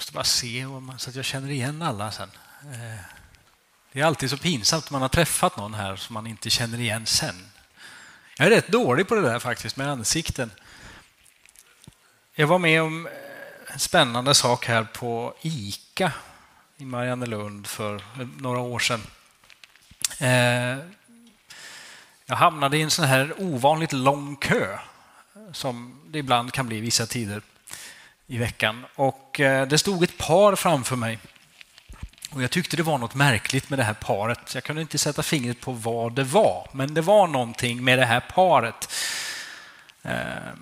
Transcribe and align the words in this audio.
måste 0.00 0.12
bara 0.12 0.24
se 0.24 0.66
så 0.98 1.10
att 1.10 1.16
jag 1.16 1.24
känner 1.24 1.50
igen 1.50 1.82
alla 1.82 2.10
sen. 2.10 2.30
Eh, 2.72 3.00
det 3.92 4.00
är 4.00 4.04
alltid 4.04 4.30
så 4.30 4.36
pinsamt 4.36 4.90
när 4.90 4.92
man 4.92 5.02
har 5.02 5.08
träffat 5.08 5.56
någon 5.56 5.74
här 5.74 5.96
som 5.96 6.14
man 6.14 6.26
inte 6.26 6.50
känner 6.50 6.80
igen 6.80 7.06
sen. 7.06 7.46
Jag 8.36 8.46
är 8.46 8.50
rätt 8.50 8.68
dålig 8.68 9.08
på 9.08 9.14
det 9.14 9.20
där 9.20 9.38
faktiskt 9.38 9.76
med 9.76 9.90
ansikten. 9.90 10.50
Jag 12.34 12.46
var 12.46 12.58
med 12.58 12.82
om 12.82 13.06
eh, 13.06 13.12
en 13.72 13.78
spännande 13.78 14.34
sak 14.34 14.66
här 14.66 14.84
på 14.84 15.34
ICA 15.42 16.12
i 16.76 16.84
Mariannelund 16.84 17.66
för 17.66 17.94
eh, 17.94 18.26
några 18.38 18.58
år 18.58 18.78
sedan. 18.78 19.02
Jag 22.26 22.36
hamnade 22.36 22.78
i 22.78 22.82
en 22.82 22.90
sån 22.90 23.04
här 23.04 23.34
ovanligt 23.38 23.92
lång 23.92 24.36
kö 24.36 24.78
som 25.52 26.00
det 26.06 26.18
ibland 26.18 26.52
kan 26.52 26.66
bli 26.66 26.80
vissa 26.80 27.06
tider 27.06 27.42
i 28.30 28.38
veckan. 28.38 28.86
Och 28.94 29.40
eh, 29.40 29.68
det 29.68 29.78
stod 29.78 30.04
ett 30.04 30.18
par 30.18 30.56
framför 30.56 30.96
mig. 30.96 31.18
Och 32.30 32.42
jag 32.42 32.50
tyckte 32.50 32.76
det 32.76 32.82
var 32.82 32.98
något 32.98 33.14
märkligt 33.14 33.70
med 33.70 33.78
det 33.78 33.82
här 33.82 33.94
paret. 33.94 34.54
Jag 34.54 34.64
kunde 34.64 34.82
inte 34.82 34.98
sätta 34.98 35.22
fingret 35.22 35.60
på 35.60 35.72
vad 35.72 36.12
det 36.12 36.24
var, 36.24 36.68
men 36.72 36.94
det 36.94 37.00
var 37.00 37.26
någonting 37.26 37.84
med 37.84 37.98
det 37.98 38.04
här 38.04 38.20
paret. 38.20 38.92
Eh, 40.02 40.52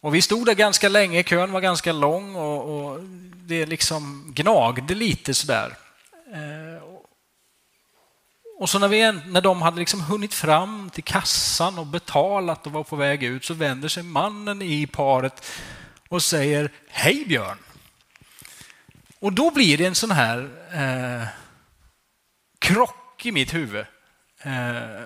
och 0.00 0.14
vi 0.14 0.22
stod 0.22 0.46
där 0.46 0.54
ganska 0.54 0.88
länge, 0.88 1.22
kön 1.22 1.52
var 1.52 1.60
ganska 1.60 1.92
lång 1.92 2.34
och, 2.34 2.90
och 2.90 3.00
det 3.34 3.66
liksom 3.66 4.32
gnagde 4.34 4.94
lite 4.94 5.34
sådär. 5.34 5.76
Eh, 6.32 6.82
och 8.58 8.70
så 8.70 8.78
när, 8.78 8.88
vi, 8.88 9.12
när 9.26 9.40
de 9.40 9.62
hade 9.62 9.78
liksom 9.78 10.00
hunnit 10.00 10.34
fram 10.34 10.90
till 10.90 11.04
kassan 11.04 11.78
och 11.78 11.86
betalat 11.86 12.66
och 12.66 12.72
var 12.72 12.84
på 12.84 12.96
väg 12.96 13.22
ut 13.22 13.44
så 13.44 13.54
vänder 13.54 13.88
sig 13.88 14.02
mannen 14.02 14.62
i 14.62 14.86
paret 14.86 15.44
och 16.10 16.22
säger 16.22 16.70
Hej 16.88 17.24
Björn! 17.24 17.58
Och 19.18 19.32
då 19.32 19.50
blir 19.50 19.78
det 19.78 19.86
en 19.86 19.94
sån 19.94 20.10
här 20.10 20.48
eh, 20.72 21.28
krock 22.58 23.26
i 23.26 23.32
mitt 23.32 23.54
huvud. 23.54 23.86
Eh, 24.42 25.02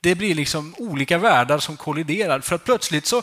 det 0.00 0.14
blir 0.14 0.34
liksom 0.34 0.74
olika 0.78 1.18
världar 1.18 1.58
som 1.58 1.76
kolliderar 1.76 2.40
för 2.40 2.54
att 2.54 2.64
plötsligt 2.64 3.06
så 3.06 3.22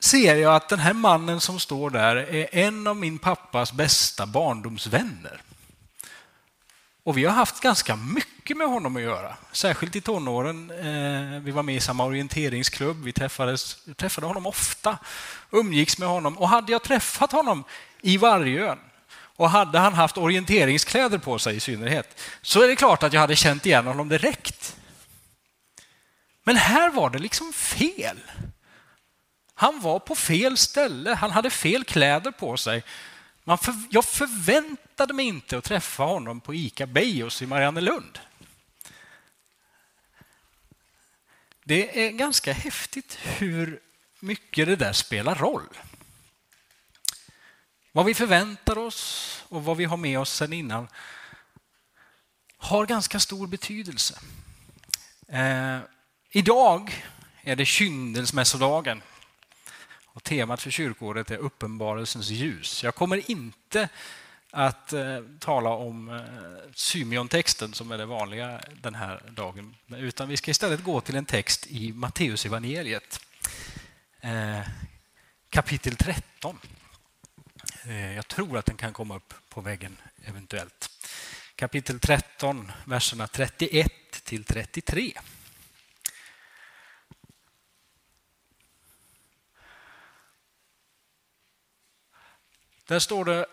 ser 0.00 0.36
jag 0.36 0.54
att 0.54 0.68
den 0.68 0.78
här 0.78 0.92
mannen 0.92 1.40
som 1.40 1.60
står 1.60 1.90
där 1.90 2.16
är 2.16 2.48
en 2.52 2.86
av 2.86 2.96
min 2.96 3.18
pappas 3.18 3.72
bästa 3.72 4.26
barndomsvänner. 4.26 5.40
Och 7.04 7.18
vi 7.18 7.24
har 7.24 7.32
haft 7.32 7.60
ganska 7.60 7.96
mycket 7.96 8.56
med 8.56 8.68
honom 8.68 8.96
att 8.96 9.02
göra, 9.02 9.36
särskilt 9.52 9.96
i 9.96 10.00
tonåren. 10.00 10.70
Eh, 10.70 11.40
vi 11.40 11.50
var 11.50 11.62
med 11.62 11.76
i 11.76 11.80
samma 11.80 12.04
orienteringsklubb, 12.04 13.04
vi 13.04 13.12
träffades, 13.12 13.76
träffade 13.96 14.26
honom 14.26 14.46
ofta, 14.46 14.98
umgicks 15.50 15.98
med 15.98 16.08
honom. 16.08 16.38
Och 16.38 16.48
hade 16.48 16.72
jag 16.72 16.82
träffat 16.82 17.32
honom 17.32 17.64
i 18.00 18.16
Vargön 18.16 18.78
och 19.36 19.50
hade 19.50 19.78
han 19.78 19.94
haft 19.94 20.18
orienteringskläder 20.18 21.18
på 21.18 21.38
sig 21.38 21.56
i 21.56 21.60
synnerhet, 21.60 22.20
så 22.42 22.62
är 22.62 22.68
det 22.68 22.76
klart 22.76 23.02
att 23.02 23.12
jag 23.12 23.20
hade 23.20 23.36
känt 23.36 23.66
igen 23.66 23.86
honom 23.86 24.08
direkt. 24.08 24.76
Men 26.44 26.56
här 26.56 26.90
var 26.90 27.10
det 27.10 27.18
liksom 27.18 27.52
fel. 27.52 28.20
Han 29.54 29.80
var 29.80 29.98
på 29.98 30.14
fel 30.14 30.56
ställe, 30.56 31.14
han 31.14 31.30
hade 31.30 31.50
fel 31.50 31.84
kläder 31.84 32.30
på 32.30 32.56
sig. 32.56 32.82
Man 33.44 33.58
för, 33.58 33.74
jag 33.90 34.04
förväntade 34.04 35.14
mig 35.14 35.26
inte 35.26 35.58
att 35.58 35.64
träffa 35.64 36.02
honom 36.02 36.40
på 36.40 36.54
ICA 36.54 36.86
Bejos 36.86 37.42
i 37.42 37.46
Mariannelund. 37.46 38.18
Det 41.64 42.06
är 42.06 42.10
ganska 42.10 42.52
häftigt 42.52 43.18
hur 43.22 43.80
mycket 44.20 44.66
det 44.66 44.76
där 44.76 44.92
spelar 44.92 45.34
roll. 45.34 45.68
Vad 47.92 48.06
vi 48.06 48.14
förväntar 48.14 48.78
oss 48.78 49.44
och 49.48 49.64
vad 49.64 49.76
vi 49.76 49.84
har 49.84 49.96
med 49.96 50.18
oss 50.18 50.32
sen 50.32 50.52
innan 50.52 50.88
har 52.56 52.86
ganska 52.86 53.20
stor 53.20 53.46
betydelse. 53.46 54.18
Eh, 55.28 55.78
idag 56.30 57.04
är 57.42 57.56
det 57.56 57.64
kyndelsmässodagen. 57.64 59.02
Och 60.14 60.24
temat 60.24 60.62
för 60.62 60.70
kyrkåret 60.70 61.30
är 61.30 61.36
uppenbarelsens 61.36 62.30
ljus. 62.30 62.84
Jag 62.84 62.94
kommer 62.94 63.30
inte 63.30 63.88
att 64.50 64.92
eh, 64.92 65.18
tala 65.38 65.70
om 65.70 66.08
eh, 66.08 66.20
Symeon-texten 66.74 67.72
som 67.72 67.92
är 67.92 67.98
det 67.98 68.06
vanliga 68.06 68.60
den 68.82 68.94
här 68.94 69.22
dagen. 69.30 69.74
Utan 69.86 70.28
vi 70.28 70.36
ska 70.36 70.50
istället 70.50 70.84
gå 70.84 71.00
till 71.00 71.16
en 71.16 71.24
text 71.24 71.66
i 71.66 71.92
Matteusevangeliet. 71.92 73.20
Eh, 74.20 74.60
kapitel 75.50 75.96
13. 75.96 76.58
Eh, 77.84 78.14
jag 78.14 78.28
tror 78.28 78.58
att 78.58 78.66
den 78.66 78.76
kan 78.76 78.92
komma 78.92 79.16
upp 79.16 79.34
på 79.48 79.60
väggen 79.60 79.96
eventuellt. 80.24 80.90
Kapitel 81.54 82.00
13, 82.00 82.72
verserna 82.84 83.26
31 83.26 83.92
till 84.24 84.44
33. 84.44 85.12
Där 92.92 92.98
står 92.98 93.24
det 93.24 93.46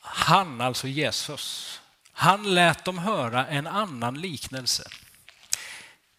han, 0.00 0.60
alltså 0.60 0.88
Jesus, 0.88 1.80
han 2.12 2.54
lät 2.54 2.84
dem 2.84 2.98
höra 2.98 3.46
en 3.46 3.66
annan 3.66 4.20
liknelse. 4.20 4.88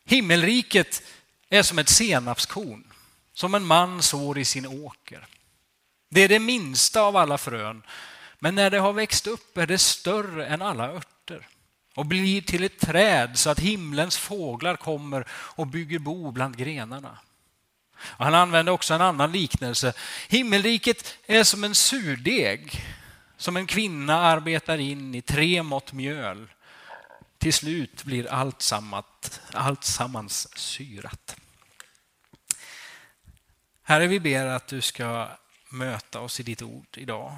Himmelriket 0.05 1.03
är 1.49 1.63
som 1.63 1.79
ett 1.79 1.89
senapskorn 1.89 2.83
som 3.33 3.55
en 3.55 3.65
man 3.65 4.01
sår 4.01 4.37
i 4.37 4.45
sin 4.45 4.65
åker. 4.65 5.27
Det 6.09 6.21
är 6.21 6.29
det 6.29 6.39
minsta 6.39 7.01
av 7.01 7.17
alla 7.17 7.37
frön, 7.37 7.83
men 8.39 8.55
när 8.55 8.69
det 8.69 8.79
har 8.79 8.93
växt 8.93 9.27
upp 9.27 9.57
är 9.57 9.67
det 9.67 9.77
större 9.77 10.45
än 10.45 10.61
alla 10.61 10.91
örter 10.91 11.47
och 11.95 12.05
blir 12.05 12.41
till 12.41 12.63
ett 12.63 12.79
träd 12.79 13.39
så 13.39 13.49
att 13.49 13.59
himlens 13.59 14.17
fåglar 14.17 14.75
kommer 14.75 15.27
och 15.31 15.67
bygger 15.67 15.99
bo 15.99 16.31
bland 16.31 16.57
grenarna. 16.57 17.17
Och 18.03 18.25
han 18.25 18.35
använder 18.35 18.71
också 18.71 18.93
en 18.93 19.01
annan 19.01 19.31
liknelse. 19.31 19.93
Himmelriket 20.29 21.17
är 21.27 21.43
som 21.43 21.63
en 21.63 21.75
surdeg 21.75 22.85
som 23.37 23.57
en 23.57 23.67
kvinna 23.67 24.19
arbetar 24.19 24.77
in 24.77 25.15
i 25.15 25.21
tre 25.21 25.63
mått 25.63 25.93
mjöl. 25.93 26.47
Till 27.37 27.53
slut 27.53 28.03
blir 28.03 28.31
allt, 28.31 28.61
sammat, 28.61 29.41
allt 29.53 29.83
sammans 29.83 30.57
syrat. 30.57 31.35
Herre, 33.83 34.07
vi 34.07 34.19
ber 34.19 34.45
att 34.45 34.67
du 34.67 34.81
ska 34.81 35.29
möta 35.69 36.19
oss 36.19 36.39
i 36.39 36.43
ditt 36.43 36.61
ord 36.61 36.97
idag. 36.97 37.37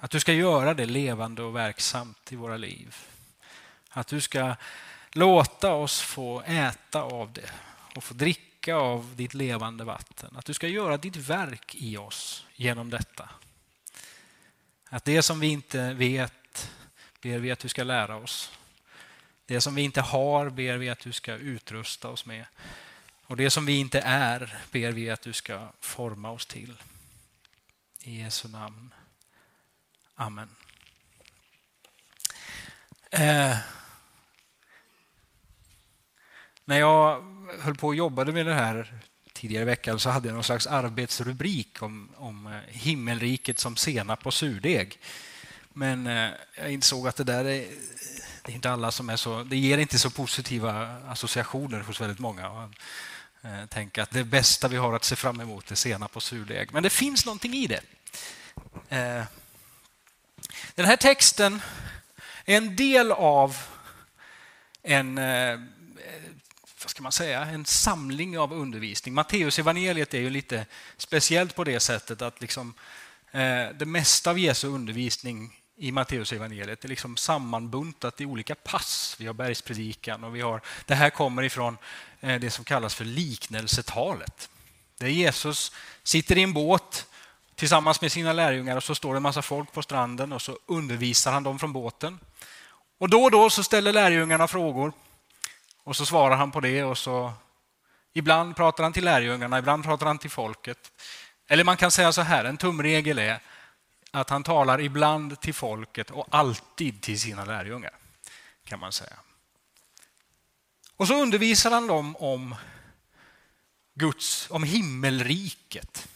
Att 0.00 0.10
du 0.10 0.20
ska 0.20 0.32
göra 0.32 0.74
det 0.74 0.86
levande 0.86 1.42
och 1.42 1.56
verksamt 1.56 2.32
i 2.32 2.36
våra 2.36 2.56
liv. 2.56 2.96
Att 3.90 4.06
du 4.06 4.20
ska 4.20 4.54
låta 5.12 5.72
oss 5.72 6.00
få 6.00 6.42
äta 6.42 7.02
av 7.02 7.32
det 7.32 7.50
och 7.94 8.04
få 8.04 8.14
dricka 8.14 8.51
dricka 8.62 8.76
av 8.76 9.16
ditt 9.16 9.34
levande 9.34 9.84
vatten. 9.84 10.36
Att 10.36 10.44
du 10.44 10.54
ska 10.54 10.68
göra 10.68 10.96
ditt 10.96 11.16
verk 11.16 11.74
i 11.74 11.96
oss 11.96 12.46
genom 12.56 12.90
detta. 12.90 13.28
Att 14.90 15.04
det 15.04 15.22
som 15.22 15.40
vi 15.40 15.46
inte 15.46 15.94
vet 15.94 16.70
ber 17.22 17.38
vi 17.38 17.50
att 17.50 17.58
du 17.58 17.68
ska 17.68 17.84
lära 17.84 18.16
oss. 18.16 18.52
Det 19.46 19.60
som 19.60 19.74
vi 19.74 19.82
inte 19.82 20.00
har 20.00 20.50
ber 20.50 20.76
vi 20.76 20.90
att 20.90 21.00
du 21.00 21.12
ska 21.12 21.34
utrusta 21.34 22.08
oss 22.08 22.26
med. 22.26 22.46
Och 23.26 23.36
det 23.36 23.50
som 23.50 23.66
vi 23.66 23.78
inte 23.78 24.00
är 24.00 24.58
ber 24.72 24.92
vi 24.92 25.10
att 25.10 25.22
du 25.22 25.32
ska 25.32 25.68
forma 25.80 26.30
oss 26.30 26.46
till. 26.46 26.82
I 28.02 28.22
Jesu 28.22 28.48
namn. 28.48 28.94
Amen. 30.14 30.48
Eh, 33.10 33.56
när 36.64 36.78
jag 36.78 37.24
höll 37.60 37.74
på 37.74 37.86
och 37.86 37.94
jobbade 37.94 38.32
med 38.32 38.46
det 38.46 38.54
här 38.54 38.94
tidigare 39.32 39.62
i 39.62 39.66
veckan 39.66 40.00
så 40.00 40.10
hade 40.10 40.28
jag 40.28 40.34
någon 40.34 40.44
slags 40.44 40.66
arbetsrubrik 40.66 41.82
om, 41.82 42.08
om 42.16 42.46
eh, 42.46 42.52
himmelriket 42.68 43.58
som 43.58 43.76
senap 43.76 44.26
och 44.26 44.34
surdeg. 44.34 44.98
Men 45.72 46.06
eh, 46.06 46.30
jag 46.56 46.72
insåg 46.72 47.08
att 47.08 47.16
det 47.16 47.24
där 47.24 47.44
är, 47.44 47.66
det 48.42 48.52
är 48.52 48.54
inte 48.54 48.70
alla 48.70 48.90
som 48.90 49.10
är 49.10 49.16
så... 49.16 49.42
Det 49.42 49.56
ger 49.56 49.78
inte 49.78 49.98
så 49.98 50.10
positiva 50.10 50.96
associationer 51.08 51.80
hos 51.80 52.00
väldigt 52.00 52.18
många. 52.18 52.70
Eh, 53.42 53.66
tänka 53.68 54.02
att 54.02 54.10
det 54.10 54.24
bästa 54.24 54.68
vi 54.68 54.76
har 54.76 54.92
att 54.92 55.04
se 55.04 55.16
fram 55.16 55.40
emot 55.40 55.70
är 55.70 55.74
senap 55.74 56.16
och 56.16 56.22
surdeg. 56.22 56.72
Men 56.72 56.82
det 56.82 56.90
finns 56.90 57.26
någonting 57.26 57.54
i 57.54 57.66
det. 57.66 57.80
Eh, 58.88 59.24
den 60.74 60.86
här 60.86 60.96
texten 60.96 61.62
är 62.44 62.56
en 62.56 62.76
del 62.76 63.12
av 63.12 63.56
en 64.82 65.18
vad 66.84 66.90
ska 66.90 67.02
man 67.02 67.12
säga, 67.12 67.44
en 67.44 67.64
samling 67.64 68.38
av 68.38 68.52
undervisning. 68.52 69.14
Matteus 69.14 69.58
evangeliet 69.58 70.14
är 70.14 70.20
ju 70.20 70.30
lite 70.30 70.66
speciellt 70.96 71.54
på 71.54 71.64
det 71.64 71.80
sättet 71.80 72.22
att 72.22 72.40
liksom, 72.40 72.74
eh, 73.30 73.68
det 73.74 73.86
mesta 73.86 74.30
av 74.30 74.38
Jesu 74.38 74.68
undervisning 74.68 75.60
i 75.76 75.92
Matteus 75.92 76.32
evangeliet 76.32 76.84
är 76.84 76.88
liksom 76.88 77.16
sammanbuntat 77.16 78.20
i 78.20 78.26
olika 78.26 78.54
pass. 78.54 79.16
Vi 79.18 79.26
har 79.26 79.34
bergspredikan 79.34 80.24
och 80.24 80.36
vi 80.36 80.40
har, 80.40 80.60
det 80.86 80.94
här 80.94 81.10
kommer 81.10 81.42
ifrån 81.42 81.78
eh, 82.20 82.40
det 82.40 82.50
som 82.50 82.64
kallas 82.64 82.94
för 82.94 83.04
liknelsetalet. 83.04 84.48
Där 84.98 85.08
Jesus 85.08 85.72
sitter 86.02 86.38
i 86.38 86.42
en 86.42 86.52
båt 86.52 87.06
tillsammans 87.54 88.00
med 88.00 88.12
sina 88.12 88.32
lärjungar 88.32 88.76
och 88.76 88.82
så 88.82 88.94
står 88.94 89.14
det 89.14 89.18
en 89.18 89.22
massa 89.22 89.42
folk 89.42 89.72
på 89.72 89.82
stranden 89.82 90.32
och 90.32 90.42
så 90.42 90.58
undervisar 90.66 91.32
han 91.32 91.42
dem 91.42 91.58
från 91.58 91.72
båten. 91.72 92.18
Och 92.98 93.08
då 93.08 93.22
och 93.22 93.30
då 93.30 93.50
så 93.50 93.62
ställer 93.62 93.92
lärjungarna 93.92 94.48
frågor 94.48 94.92
och 95.84 95.96
så 95.96 96.06
svarar 96.06 96.36
han 96.36 96.50
på 96.50 96.60
det 96.60 96.84
och 96.84 96.98
så 96.98 97.32
ibland 98.12 98.56
pratar 98.56 98.82
han 98.84 98.92
till 98.92 99.04
lärjungarna, 99.04 99.58
ibland 99.58 99.84
pratar 99.84 100.06
han 100.06 100.18
till 100.18 100.30
folket. 100.30 100.92
Eller 101.48 101.64
man 101.64 101.76
kan 101.76 101.90
säga 101.90 102.12
så 102.12 102.22
här, 102.22 102.44
en 102.44 102.56
tumregel 102.56 103.18
är 103.18 103.40
att 104.10 104.30
han 104.30 104.42
talar 104.42 104.80
ibland 104.80 105.40
till 105.40 105.54
folket 105.54 106.10
och 106.10 106.26
alltid 106.30 107.02
till 107.02 107.20
sina 107.20 107.44
lärjungar. 107.44 107.92
kan 108.64 108.78
man 108.78 108.92
säga. 108.92 109.16
Och 110.96 111.08
så 111.08 111.22
undervisar 111.22 111.70
han 111.70 111.86
dem 111.86 112.16
om 112.16 112.54
Guds, 113.94 114.50
om 114.50 114.62
himmelriket 114.62 116.08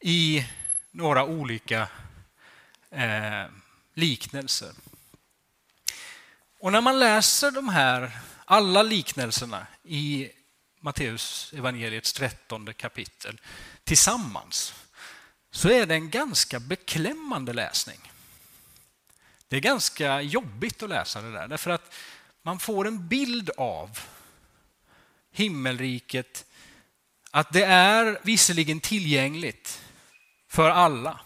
i 0.00 0.46
några 0.90 1.24
olika 1.24 1.88
eh, 2.90 3.44
liknelser. 3.94 4.72
Och 6.60 6.72
när 6.72 6.80
man 6.80 6.98
läser 6.98 7.50
de 7.50 7.68
här, 7.68 8.20
alla 8.50 8.82
liknelserna 8.82 9.66
i 9.82 10.30
Matteus 10.80 11.52
evangeliets 11.52 12.12
trettonde 12.12 12.72
kapitel 12.72 13.40
tillsammans 13.84 14.74
så 15.50 15.68
är 15.68 15.86
det 15.86 15.94
en 15.94 16.10
ganska 16.10 16.60
beklämmande 16.60 17.52
läsning. 17.52 18.12
Det 19.48 19.56
är 19.56 19.60
ganska 19.60 20.20
jobbigt 20.20 20.82
att 20.82 20.88
läsa 20.88 21.20
det 21.20 21.32
där 21.32 21.48
därför 21.48 21.70
att 21.70 21.94
man 22.42 22.58
får 22.58 22.86
en 22.86 23.08
bild 23.08 23.50
av 23.56 23.98
himmelriket 25.30 26.44
att 27.30 27.52
det 27.52 27.64
är 27.64 28.18
visserligen 28.22 28.80
tillgängligt 28.80 29.82
för 30.48 30.70
alla. 30.70 31.20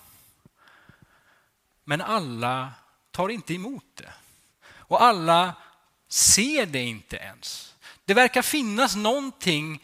Men 1.85 2.01
alla 2.01 2.73
tar 3.11 3.29
inte 3.29 3.55
emot 3.55 3.87
det. 3.95 4.13
Och 4.67 5.03
alla 5.03 5.55
ser 6.15 6.67
det 6.67 6.83
inte 6.83 7.17
ens. 7.17 7.75
Det 8.05 8.15
verkar 8.15 8.43
finnas 8.43 8.97
någonting 8.97 9.83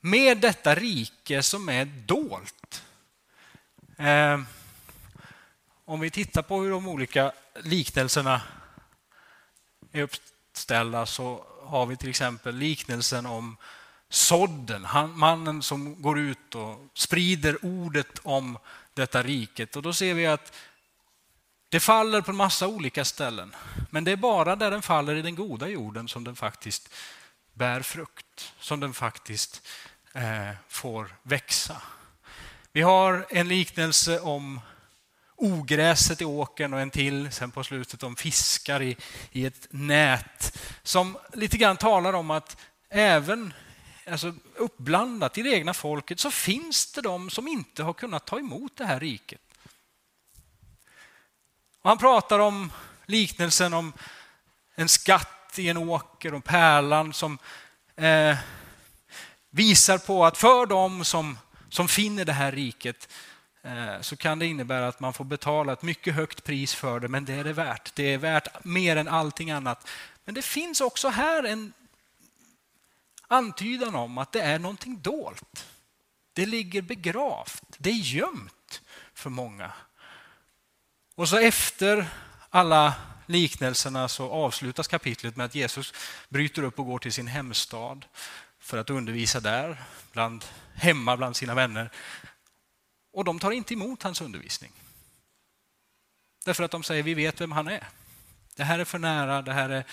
med 0.00 0.38
detta 0.38 0.74
rike 0.74 1.42
som 1.42 1.68
är 1.68 1.84
dolt. 1.84 2.84
Eh, 3.96 4.40
om 5.84 6.00
vi 6.00 6.10
tittar 6.10 6.42
på 6.42 6.62
hur 6.62 6.70
de 6.70 6.88
olika 6.88 7.32
liknelserna 7.62 8.42
är 9.92 10.02
uppställda 10.02 11.06
så 11.06 11.44
har 11.62 11.86
vi 11.86 11.96
till 11.96 12.10
exempel 12.10 12.56
liknelsen 12.56 13.26
om 13.26 13.56
sådden, 14.08 14.84
han, 14.84 15.18
mannen 15.18 15.62
som 15.62 16.02
går 16.02 16.18
ut 16.18 16.54
och 16.54 16.78
sprider 16.94 17.64
ordet 17.64 18.18
om 18.22 18.58
detta 18.94 19.22
riket. 19.22 19.76
Och 19.76 19.82
då 19.82 19.92
ser 19.92 20.14
vi 20.14 20.26
att 20.26 20.52
det 21.74 21.80
faller 21.80 22.20
på 22.20 22.30
en 22.30 22.36
massa 22.36 22.68
olika 22.68 23.04
ställen. 23.04 23.54
Men 23.90 24.04
det 24.04 24.12
är 24.12 24.16
bara 24.16 24.56
där 24.56 24.70
den 24.70 24.82
faller 24.82 25.14
i 25.14 25.22
den 25.22 25.34
goda 25.34 25.68
jorden 25.68 26.08
som 26.08 26.24
den 26.24 26.36
faktiskt 26.36 26.88
bär 27.54 27.82
frukt, 27.82 28.52
som 28.60 28.80
den 28.80 28.94
faktiskt 28.94 29.68
eh, 30.12 30.50
får 30.68 31.16
växa. 31.22 31.82
Vi 32.72 32.82
har 32.82 33.26
en 33.30 33.48
liknelse 33.48 34.20
om 34.20 34.60
ogräset 35.36 36.20
i 36.20 36.24
åkern 36.24 36.74
och 36.74 36.80
en 36.80 36.90
till 36.90 37.32
sen 37.32 37.50
på 37.50 37.64
slutet 37.64 38.02
om 38.02 38.16
fiskar 38.16 38.82
i, 38.82 38.96
i 39.32 39.46
ett 39.46 39.66
nät 39.70 40.58
som 40.82 41.18
lite 41.32 41.56
grann 41.56 41.76
talar 41.76 42.12
om 42.12 42.30
att 42.30 42.56
även 42.90 43.52
alltså 44.06 44.34
uppblandat 44.56 45.38
i 45.38 45.42
det 45.42 45.50
egna 45.50 45.74
folket 45.74 46.20
så 46.20 46.30
finns 46.30 46.92
det 46.92 47.02
de 47.02 47.30
som 47.30 47.48
inte 47.48 47.82
har 47.82 47.92
kunnat 47.92 48.26
ta 48.26 48.38
emot 48.38 48.76
det 48.76 48.86
här 48.86 49.00
riket. 49.00 49.40
Och 51.84 51.90
han 51.90 51.98
pratar 51.98 52.38
om 52.38 52.72
liknelsen 53.06 53.74
om 53.74 53.92
en 54.74 54.88
skatt 54.88 55.58
i 55.58 55.68
en 55.68 55.76
åker 55.76 56.34
och 56.34 56.44
pärlan 56.44 57.12
som 57.12 57.38
eh, 57.96 58.36
visar 59.50 59.98
på 59.98 60.24
att 60.24 60.38
för 60.38 60.66
dem 60.66 61.04
som, 61.04 61.38
som 61.68 61.88
finner 61.88 62.24
det 62.24 62.32
här 62.32 62.52
riket 62.52 63.08
eh, 63.62 64.00
så 64.00 64.16
kan 64.16 64.38
det 64.38 64.46
innebära 64.46 64.88
att 64.88 65.00
man 65.00 65.12
får 65.12 65.24
betala 65.24 65.72
ett 65.72 65.82
mycket 65.82 66.14
högt 66.14 66.44
pris 66.44 66.74
för 66.74 67.00
det, 67.00 67.08
men 67.08 67.24
det 67.24 67.32
är 67.32 67.44
det 67.44 67.52
värt. 67.52 67.94
Det 67.94 68.14
är 68.14 68.18
värt 68.18 68.64
mer 68.64 68.96
än 68.96 69.08
allting 69.08 69.50
annat. 69.50 69.88
Men 70.24 70.34
det 70.34 70.42
finns 70.42 70.80
också 70.80 71.08
här 71.08 71.44
en 71.44 71.72
antydan 73.28 73.94
om 73.94 74.18
att 74.18 74.32
det 74.32 74.40
är 74.40 74.58
någonting 74.58 75.00
dolt. 75.00 75.66
Det 76.32 76.46
ligger 76.46 76.82
begravt, 76.82 77.64
det 77.78 77.90
är 77.90 77.94
gömt 77.94 78.80
för 79.14 79.30
många. 79.30 79.72
Och 81.14 81.28
så 81.28 81.38
efter 81.38 82.08
alla 82.50 82.94
liknelserna 83.26 84.08
så 84.08 84.30
avslutas 84.30 84.88
kapitlet 84.88 85.36
med 85.36 85.46
att 85.46 85.54
Jesus 85.54 85.92
bryter 86.28 86.62
upp 86.62 86.78
och 86.78 86.86
går 86.86 86.98
till 86.98 87.12
sin 87.12 87.26
hemstad 87.26 88.04
för 88.58 88.78
att 88.78 88.90
undervisa 88.90 89.40
där, 89.40 89.84
bland, 90.12 90.44
hemma 90.74 91.16
bland 91.16 91.36
sina 91.36 91.54
vänner. 91.54 91.90
Och 93.12 93.24
de 93.24 93.38
tar 93.38 93.50
inte 93.50 93.74
emot 93.74 94.02
hans 94.02 94.20
undervisning. 94.20 94.72
Därför 96.44 96.64
att 96.64 96.70
de 96.70 96.82
säger 96.82 97.02
vi 97.02 97.14
vet 97.14 97.40
vem 97.40 97.52
han 97.52 97.68
är. 97.68 97.88
Det 98.56 98.64
här 98.64 98.78
är 98.78 98.84
för 98.84 98.98
nära, 98.98 99.42
det 99.42 99.52
här 99.52 99.70
är, 99.70 99.84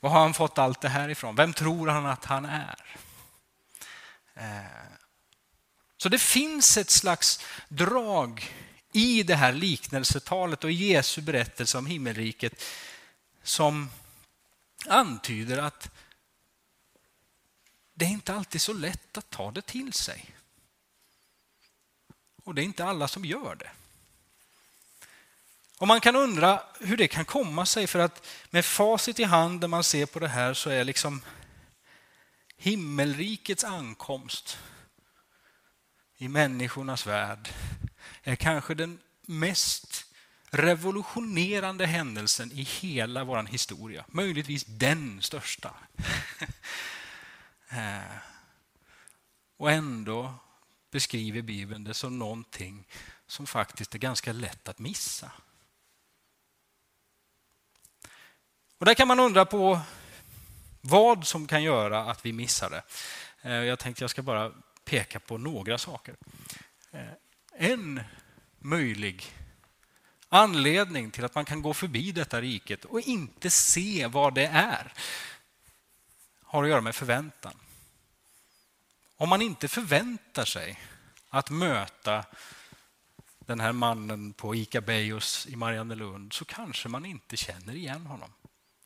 var 0.00 0.10
har 0.10 0.20
han 0.20 0.34
fått 0.34 0.58
allt 0.58 0.80
det 0.80 0.88
här 0.88 1.08
ifrån? 1.08 1.36
Vem 1.36 1.52
tror 1.52 1.88
han 1.88 2.06
att 2.06 2.24
han 2.24 2.44
är? 2.44 2.98
Eh. 4.34 4.88
Så 5.96 6.08
det 6.08 6.18
finns 6.18 6.76
ett 6.76 6.90
slags 6.90 7.44
drag 7.68 8.54
i 8.92 9.22
det 9.22 9.34
här 9.34 9.52
liknelsetalet 9.52 10.64
och 10.64 10.70
i 10.70 10.74
Jesu 10.74 11.20
berättelse 11.20 11.78
om 11.78 11.86
himmelriket 11.86 12.64
som 13.42 13.90
antyder 14.86 15.58
att 15.58 15.90
det 17.94 18.04
är 18.04 18.08
inte 18.08 18.34
alltid 18.34 18.60
så 18.60 18.72
lätt 18.72 19.18
att 19.18 19.30
ta 19.30 19.50
det 19.50 19.62
till 19.62 19.92
sig. 19.92 20.34
Och 22.44 22.54
det 22.54 22.62
är 22.62 22.64
inte 22.64 22.84
alla 22.84 23.08
som 23.08 23.24
gör 23.24 23.54
det. 23.54 23.70
Och 25.78 25.88
man 25.88 26.00
kan 26.00 26.16
undra 26.16 26.62
hur 26.80 26.96
det 26.96 27.08
kan 27.08 27.24
komma 27.24 27.66
sig 27.66 27.86
för 27.86 27.98
att 27.98 28.26
med 28.50 28.64
facit 28.64 29.20
i 29.20 29.24
hand 29.24 29.60
när 29.60 29.68
man 29.68 29.84
ser 29.84 30.06
på 30.06 30.18
det 30.18 30.28
här 30.28 30.54
så 30.54 30.70
är 30.70 30.84
liksom 30.84 31.22
himmelrikets 32.56 33.64
ankomst 33.64 34.58
i 36.16 36.28
människornas 36.28 37.06
värld 37.06 37.48
är 38.22 38.36
kanske 38.36 38.74
den 38.74 38.98
mest 39.26 40.04
revolutionerande 40.50 41.86
händelsen 41.86 42.52
i 42.52 42.62
hela 42.62 43.24
vår 43.24 43.42
historia. 43.42 44.04
Möjligtvis 44.08 44.64
den 44.64 45.22
största. 45.22 45.74
Eh, 47.70 48.16
och 49.56 49.70
ändå 49.70 50.34
beskriver 50.90 51.42
Bibeln 51.42 51.84
det 51.84 51.94
som 51.94 52.18
någonting 52.18 52.86
som 53.26 53.46
faktiskt 53.46 53.94
är 53.94 53.98
ganska 53.98 54.32
lätt 54.32 54.68
att 54.68 54.78
missa. 54.78 55.32
Och 58.78 58.86
där 58.86 58.94
kan 58.94 59.08
man 59.08 59.20
undra 59.20 59.44
på 59.44 59.80
vad 60.80 61.26
som 61.26 61.46
kan 61.46 61.62
göra 61.62 62.04
att 62.04 62.26
vi 62.26 62.32
missar 62.32 62.70
det. 62.70 62.82
Eh, 63.42 63.52
jag 63.52 63.78
tänkte 63.78 64.02
jag 64.02 64.10
ska 64.10 64.22
bara 64.22 64.52
peka 64.84 65.20
på 65.20 65.38
några 65.38 65.78
saker. 65.78 66.16
En 67.60 68.00
möjlig 68.58 69.32
anledning 70.28 71.10
till 71.10 71.24
att 71.24 71.34
man 71.34 71.44
kan 71.44 71.62
gå 71.62 71.74
förbi 71.74 72.12
detta 72.12 72.40
riket 72.40 72.84
och 72.84 73.00
inte 73.00 73.50
se 73.50 74.06
vad 74.06 74.34
det 74.34 74.46
är 74.46 74.92
har 76.42 76.62
att 76.62 76.68
göra 76.68 76.80
med 76.80 76.94
förväntan. 76.94 77.54
Om 79.16 79.28
man 79.28 79.42
inte 79.42 79.68
förväntar 79.68 80.44
sig 80.44 80.80
att 81.28 81.50
möta 81.50 82.24
den 83.38 83.60
här 83.60 83.72
mannen 83.72 84.32
på 84.32 84.54
ICA 84.54 84.80
Bejos 84.80 85.46
i 85.46 85.56
Mariannelund 85.56 86.32
så 86.32 86.44
kanske 86.44 86.88
man 86.88 87.06
inte 87.06 87.36
känner 87.36 87.74
igen 87.74 88.06
honom 88.06 88.32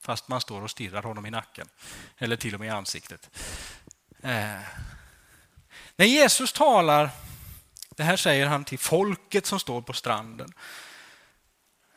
fast 0.00 0.28
man 0.28 0.40
står 0.40 0.62
och 0.62 0.70
stirrar 0.70 1.02
honom 1.02 1.26
i 1.26 1.30
nacken 1.30 1.68
eller 2.18 2.36
till 2.36 2.54
och 2.54 2.60
med 2.60 2.66
i 2.66 2.70
ansiktet. 2.70 3.30
Eh. 4.22 4.60
När 5.96 6.06
Jesus 6.06 6.52
talar, 6.52 7.10
det 7.96 8.02
här 8.02 8.16
säger 8.16 8.46
han 8.46 8.64
till 8.64 8.78
folket 8.78 9.46
som 9.46 9.60
står 9.60 9.82
på 9.82 9.92
stranden. 9.92 10.52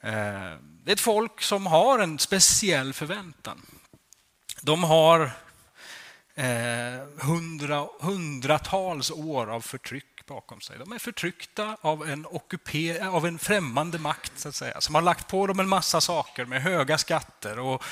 Eh, 0.02 0.12
det 0.62 0.92
är 0.92 0.94
ett 0.94 1.00
folk 1.00 1.42
som 1.42 1.68
har 1.68 2.00
en 2.00 2.20
speciell 2.20 2.94
förväntan. 2.94 3.62
De 4.62 4.84
har 4.84 5.32
eh, 6.36 7.26
hundra, 7.26 7.88
hundratals 8.00 9.12
år 9.12 9.52
av 9.52 9.62
förtryck 9.62 10.26
bakom 10.28 10.62
sig. 10.62 10.78
De 10.80 10.92
är 10.92 11.00
förtryckta 11.00 11.78
av 11.82 12.10
en, 12.10 12.26
ockuper, 12.26 13.08
av 13.08 13.26
en 13.26 13.40
främmande 13.40 14.00
makt 14.00 14.32
så 14.36 14.50
att 14.50 14.56
säga, 14.56 14.82
som 14.82 14.96
har 14.96 15.02
lagt 15.02 15.28
på 15.28 15.48
dem 15.48 15.60
en 15.60 15.70
massa 15.70 16.02
saker 16.02 16.46
med 16.46 16.62
höga 16.62 16.98
skatter 16.98 17.60
och 17.60 17.84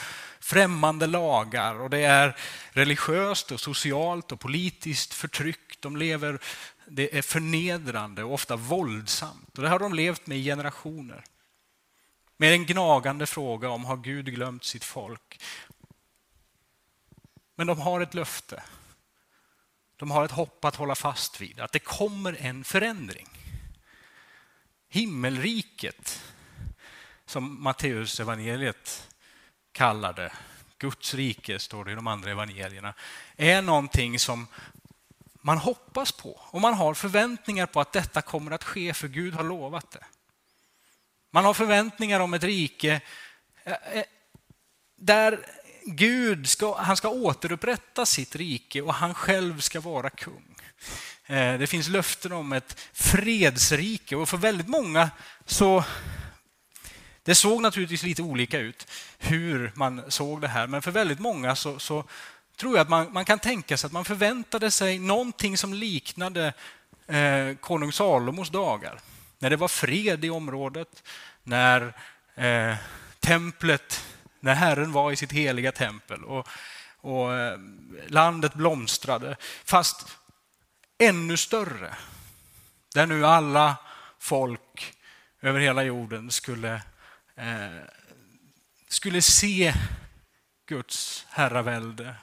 främmande 0.43 1.07
lagar 1.07 1.79
och 1.79 1.89
det 1.89 1.99
är 1.99 2.37
religiöst 2.71 3.51
och 3.51 3.59
socialt 3.59 4.31
och 4.31 4.39
politiskt 4.39 5.13
förtryck. 5.13 5.81
De 5.81 5.97
lever, 5.97 6.39
det 6.87 7.17
är 7.17 7.21
förnedrande 7.21 8.23
och 8.23 8.33
ofta 8.33 8.55
våldsamt. 8.55 9.57
Och 9.57 9.63
det 9.63 9.69
har 9.69 9.79
de 9.79 9.93
levt 9.93 10.27
med 10.27 10.37
i 10.37 10.43
generationer. 10.43 11.23
Med 12.37 12.53
en 12.53 12.65
gnagande 12.65 13.25
fråga 13.25 13.69
om 13.69 13.85
har 13.85 13.97
Gud 13.97 14.25
glömt 14.25 14.63
sitt 14.63 14.83
folk? 14.83 15.41
Men 17.55 17.67
de 17.67 17.79
har 17.79 18.01
ett 18.01 18.13
löfte. 18.13 18.63
De 19.95 20.11
har 20.11 20.25
ett 20.25 20.31
hopp 20.31 20.65
att 20.65 20.75
hålla 20.75 20.95
fast 20.95 21.41
vid, 21.41 21.59
att 21.59 21.71
det 21.71 21.79
kommer 21.79 22.37
en 22.39 22.63
förändring. 22.63 23.29
Himmelriket, 24.89 26.23
som 27.25 27.63
Matteus 27.63 28.19
evangeliet 28.19 29.12
kallar 29.73 30.13
det, 30.13 30.31
Guds 30.77 31.13
rike 31.13 31.59
står 31.59 31.85
det 31.85 31.91
i 31.91 31.95
de 31.95 32.07
andra 32.07 32.31
evangelierna, 32.31 32.93
är 33.37 33.61
någonting 33.61 34.19
som 34.19 34.47
man 35.41 35.57
hoppas 35.57 36.11
på 36.11 36.39
och 36.41 36.61
man 36.61 36.73
har 36.73 36.93
förväntningar 36.93 37.65
på 37.65 37.81
att 37.81 37.91
detta 37.91 38.21
kommer 38.21 38.51
att 38.51 38.63
ske 38.63 38.93
för 38.93 39.07
Gud 39.07 39.33
har 39.33 39.43
lovat 39.43 39.91
det. 39.91 40.05
Man 41.31 41.45
har 41.45 41.53
förväntningar 41.53 42.19
om 42.19 42.33
ett 42.33 42.43
rike 42.43 43.01
eh, 43.63 43.73
eh, 43.73 44.03
där 44.95 45.45
Gud 45.85 46.49
ska, 46.49 46.77
han 46.77 46.97
ska 46.97 47.09
återupprätta 47.09 48.05
sitt 48.05 48.35
rike 48.35 48.81
och 48.81 48.93
han 48.93 49.13
själv 49.13 49.59
ska 49.59 49.79
vara 49.79 50.09
kung. 50.09 50.55
Eh, 51.25 51.59
det 51.59 51.67
finns 51.67 51.87
löften 51.87 52.31
om 52.31 52.53
ett 52.53 52.79
fredsrike 52.93 54.15
och 54.15 54.29
för 54.29 54.37
väldigt 54.37 54.67
många 54.67 55.11
så 55.45 55.83
det 57.23 57.35
såg 57.35 57.61
naturligtvis 57.61 58.03
lite 58.03 58.21
olika 58.21 58.59
ut 58.59 58.87
hur 59.17 59.71
man 59.75 60.11
såg 60.11 60.41
det 60.41 60.47
här, 60.47 60.67
men 60.67 60.81
för 60.81 60.91
väldigt 60.91 61.19
många 61.19 61.55
så, 61.55 61.79
så 61.79 62.03
tror 62.57 62.75
jag 62.75 62.81
att 62.81 62.89
man, 62.89 63.13
man, 63.13 63.25
kan 63.25 63.39
tänka 63.39 63.77
sig 63.77 63.87
att 63.87 63.93
man 63.93 64.05
förväntade 64.05 64.71
sig 64.71 64.99
någonting 64.99 65.57
som 65.57 65.73
liknade 65.73 66.53
eh, 67.07 67.55
konung 67.59 67.91
Salomos 67.91 68.49
dagar. 68.49 68.99
När 69.39 69.49
det 69.49 69.55
var 69.55 69.67
fred 69.67 70.25
i 70.25 70.29
området, 70.29 71.03
när 71.43 71.93
eh, 72.35 72.75
templet, 73.19 74.05
när 74.39 74.53
Herren 74.53 74.91
var 74.91 75.11
i 75.11 75.15
sitt 75.15 75.31
heliga 75.31 75.71
tempel 75.71 76.23
och, 76.23 76.47
och 77.01 77.33
eh, 77.33 77.59
landet 78.07 78.53
blomstrade. 78.53 79.35
Fast 79.65 80.17
ännu 80.97 81.37
större. 81.37 81.95
Där 82.93 83.05
nu 83.05 83.25
alla 83.25 83.75
folk 84.19 84.93
över 85.41 85.59
hela 85.59 85.83
jorden 85.83 86.31
skulle, 86.31 86.81
Eh, 87.35 87.83
skulle 88.87 89.21
se 89.21 89.73
Guds 90.65 91.25
herravälde 91.29 92.15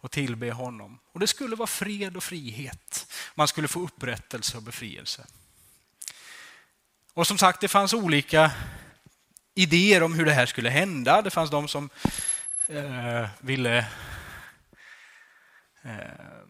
och 0.00 0.10
tillbe 0.10 0.50
honom. 0.50 0.98
Och 1.12 1.20
det 1.20 1.26
skulle 1.26 1.56
vara 1.56 1.66
fred 1.66 2.16
och 2.16 2.24
frihet. 2.24 3.12
Man 3.34 3.48
skulle 3.48 3.68
få 3.68 3.80
upprättelse 3.80 4.56
och 4.56 4.62
befrielse. 4.62 5.26
Och 7.14 7.26
som 7.26 7.38
sagt, 7.38 7.60
det 7.60 7.68
fanns 7.68 7.94
olika 7.94 8.52
idéer 9.54 10.02
om 10.02 10.14
hur 10.14 10.24
det 10.24 10.32
här 10.32 10.46
skulle 10.46 10.70
hända. 10.70 11.22
Det 11.22 11.30
fanns 11.30 11.50
de 11.50 11.68
som 11.68 11.90
eh, 12.66 13.28
ville 13.40 13.78
eh, 15.82 16.42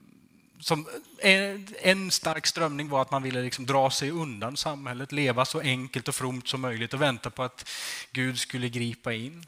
som 0.62 0.88
en, 1.19 1.69
en, 1.83 2.11
stark 2.11 2.47
strömning 2.47 2.88
var 2.88 3.02
att 3.02 3.11
man 3.11 3.23
ville 3.23 3.42
liksom 3.42 3.66
dra 3.66 3.90
sig 3.90 4.11
undan 4.11 4.57
samhället, 4.57 5.12
leva 5.12 5.45
så 5.45 5.61
enkelt 5.61 6.09
och 6.09 6.14
fromt 6.14 6.49
som 6.49 6.61
möjligt 6.61 6.95
och 6.95 7.02
vänta 7.02 7.31
på 7.31 7.42
att 7.42 7.69
Gud 8.12 8.38
skulle 8.38 8.69
gripa 8.69 9.12
in. 9.12 9.47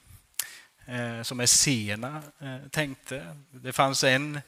Eh, 0.87 1.23
som 1.23 1.41
Essena 1.41 2.23
eh, 2.41 2.69
tänkte. 2.71 3.37
Det 3.51 3.73
fanns 3.73 4.05
en 4.05 4.41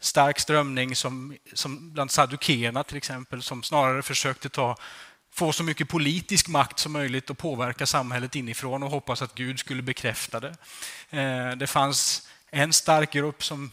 stark 0.00 0.38
strömning 0.38 0.96
som, 0.96 1.36
som 1.52 1.92
bland 1.92 2.10
Saddukéerna 2.10 2.84
till 2.84 2.96
exempel 2.96 3.42
som 3.42 3.62
snarare 3.62 4.02
försökte 4.02 4.48
ta 4.48 4.76
få 5.32 5.52
så 5.52 5.62
mycket 5.62 5.88
politisk 5.88 6.48
makt 6.48 6.78
som 6.78 6.92
möjligt 6.92 7.30
och 7.30 7.38
påverka 7.38 7.86
samhället 7.86 8.36
inifrån 8.36 8.82
och 8.82 8.90
hoppas 8.90 9.22
att 9.22 9.34
Gud 9.34 9.58
skulle 9.58 9.82
bekräfta 9.82 10.40
det. 10.40 10.56
Eh, 11.10 11.56
det 11.56 11.66
fanns 11.66 12.28
en 12.50 12.72
stark 12.72 13.12
grupp 13.12 13.44
som 13.44 13.70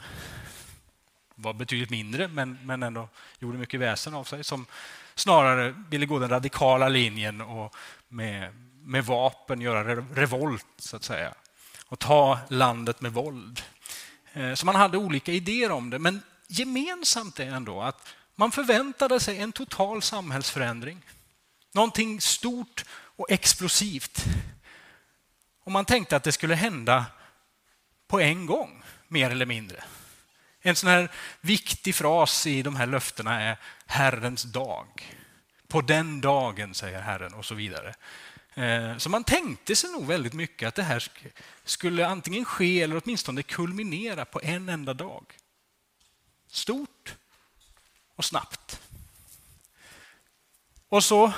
var 1.41 1.53
betydligt 1.53 1.89
mindre 1.89 2.27
men, 2.27 2.59
men 2.63 2.83
ändå 2.83 3.09
gjorde 3.39 3.57
mycket 3.57 3.79
väsen 3.79 4.13
av 4.13 4.23
sig 4.23 4.43
som 4.43 4.65
snarare 5.15 5.75
ville 5.89 6.05
gå 6.05 6.19
den 6.19 6.29
radikala 6.29 6.89
linjen 6.89 7.41
och 7.41 7.75
med, 8.07 8.53
med 8.83 9.05
vapen 9.05 9.61
göra 9.61 9.95
revolt 9.95 10.65
så 10.77 10.95
att 10.95 11.03
säga 11.03 11.33
och 11.91 11.99
ta 11.99 12.39
landet 12.49 13.01
med 13.01 13.13
våld. 13.13 13.61
Eh, 14.33 14.53
så 14.53 14.65
man 14.65 14.75
hade 14.75 14.97
olika 14.97 15.31
idéer 15.31 15.71
om 15.71 15.89
det 15.89 15.99
men 15.99 16.21
gemensamt 16.47 17.39
är 17.39 17.45
ändå 17.45 17.81
att 17.81 18.07
man 18.35 18.51
förväntade 18.51 19.19
sig 19.19 19.37
en 19.37 19.51
total 19.51 20.01
samhällsförändring. 20.01 21.01
Någonting 21.73 22.21
stort 22.21 22.85
och 22.91 23.31
explosivt. 23.31 24.25
Och 25.63 25.71
man 25.71 25.85
tänkte 25.85 26.15
att 26.15 26.23
det 26.23 26.31
skulle 26.31 26.55
hända 26.55 27.05
på 28.07 28.19
en 28.19 28.45
gång, 28.45 28.83
mer 29.07 29.29
eller 29.29 29.45
mindre. 29.45 29.83
En 30.61 30.75
sån 30.75 30.89
här 30.89 31.11
viktig 31.41 31.95
fras 31.95 32.47
i 32.47 32.61
de 32.61 32.75
här 32.75 32.87
löftena 32.87 33.41
är 33.41 33.57
Herrens 33.85 34.43
dag. 34.43 35.15
På 35.67 35.81
den 35.81 36.21
dagen, 36.21 36.73
säger 36.73 37.01
Herren 37.01 37.33
och 37.33 37.45
så 37.45 37.55
vidare. 37.55 37.95
Eh, 38.53 38.97
så 38.97 39.09
man 39.09 39.23
tänkte 39.23 39.75
sig 39.75 39.91
nog 39.91 40.07
väldigt 40.07 40.33
mycket 40.33 40.67
att 40.67 40.75
det 40.75 40.83
här 40.83 41.11
skulle 41.63 42.07
antingen 42.07 42.45
ske 42.45 42.81
eller 42.81 43.01
åtminstone 43.03 43.43
kulminera 43.43 44.25
på 44.25 44.41
en 44.43 44.69
enda 44.69 44.93
dag. 44.93 45.25
Stort 46.47 47.15
och 48.15 48.25
snabbt. 48.25 48.79
Och 50.89 51.03
så 51.03 51.33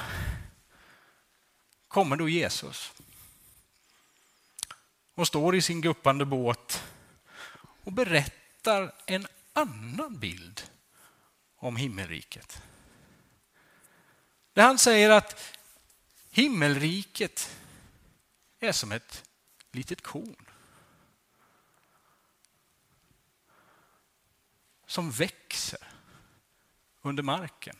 kommer 1.88 2.16
då 2.16 2.30
Jesus 2.30 2.94
och 5.16 5.28
står 5.28 5.56
i 5.56 5.62
sin 5.62 5.82
guppande 5.82 6.26
båt 6.26 6.84
och 7.84 7.92
berättar 7.94 8.43
en 9.06 9.28
annan 9.54 10.20
bild 10.20 10.64
om 11.56 11.76
himmelriket. 11.76 12.62
Där 14.54 14.64
han 14.64 14.78
säger 14.78 15.10
att 15.10 15.58
himmelriket 16.30 17.58
är 18.60 18.72
som 18.72 18.92
ett 18.92 19.30
litet 19.72 20.02
korn 20.02 20.46
som 24.86 25.12
växer 25.12 25.80
under 27.02 27.24
marken. 27.24 27.76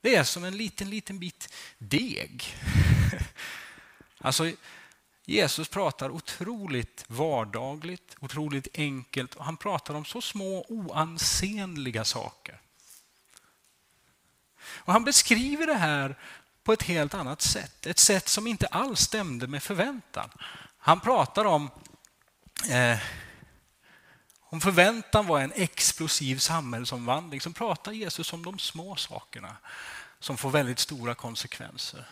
Det 0.00 0.14
är 0.14 0.24
som 0.24 0.44
en 0.44 0.56
liten, 0.56 0.90
liten 0.90 1.18
bit 1.18 1.54
deg. 1.78 2.44
Alltså, 4.22 4.52
Jesus 5.30 5.68
pratar 5.68 6.10
otroligt 6.10 7.04
vardagligt, 7.06 8.16
otroligt 8.20 8.68
enkelt 8.74 9.34
och 9.34 9.44
han 9.44 9.56
pratar 9.56 9.94
om 9.94 10.04
så 10.04 10.20
små 10.20 10.64
oansenliga 10.68 12.04
saker. 12.04 12.60
Och 14.60 14.92
Han 14.92 15.04
beskriver 15.04 15.66
det 15.66 15.74
här 15.74 16.18
på 16.62 16.72
ett 16.72 16.82
helt 16.82 17.14
annat 17.14 17.42
sätt, 17.42 17.86
ett 17.86 17.98
sätt 17.98 18.28
som 18.28 18.46
inte 18.46 18.66
alls 18.66 19.00
stämde 19.00 19.46
med 19.46 19.62
förväntan. 19.62 20.30
Han 20.78 21.00
pratar 21.00 21.44
om 21.44 21.70
eh, 22.70 22.98
om 24.40 24.60
förväntan 24.60 25.26
var 25.26 25.40
en 25.40 25.52
explosiv 25.52 26.38
samhällsomvandling 26.38 27.40
så 27.40 27.52
pratar 27.52 27.92
Jesus 27.92 28.32
om 28.32 28.44
de 28.44 28.58
små 28.58 28.96
sakerna 28.96 29.56
som 30.20 30.36
får 30.36 30.50
väldigt 30.50 30.78
stora 30.78 31.14
konsekvenser. 31.14 32.06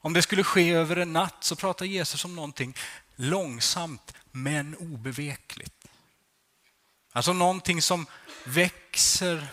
Om 0.00 0.12
det 0.12 0.22
skulle 0.22 0.44
ske 0.44 0.70
över 0.70 0.96
en 0.96 1.12
natt 1.12 1.44
så 1.44 1.56
pratar 1.56 1.86
Jesus 1.86 2.24
om 2.24 2.36
någonting 2.36 2.76
långsamt 3.16 4.14
men 4.30 4.76
obevekligt. 4.76 5.88
Alltså 7.12 7.32
någonting 7.32 7.82
som 7.82 8.06
växer 8.44 9.46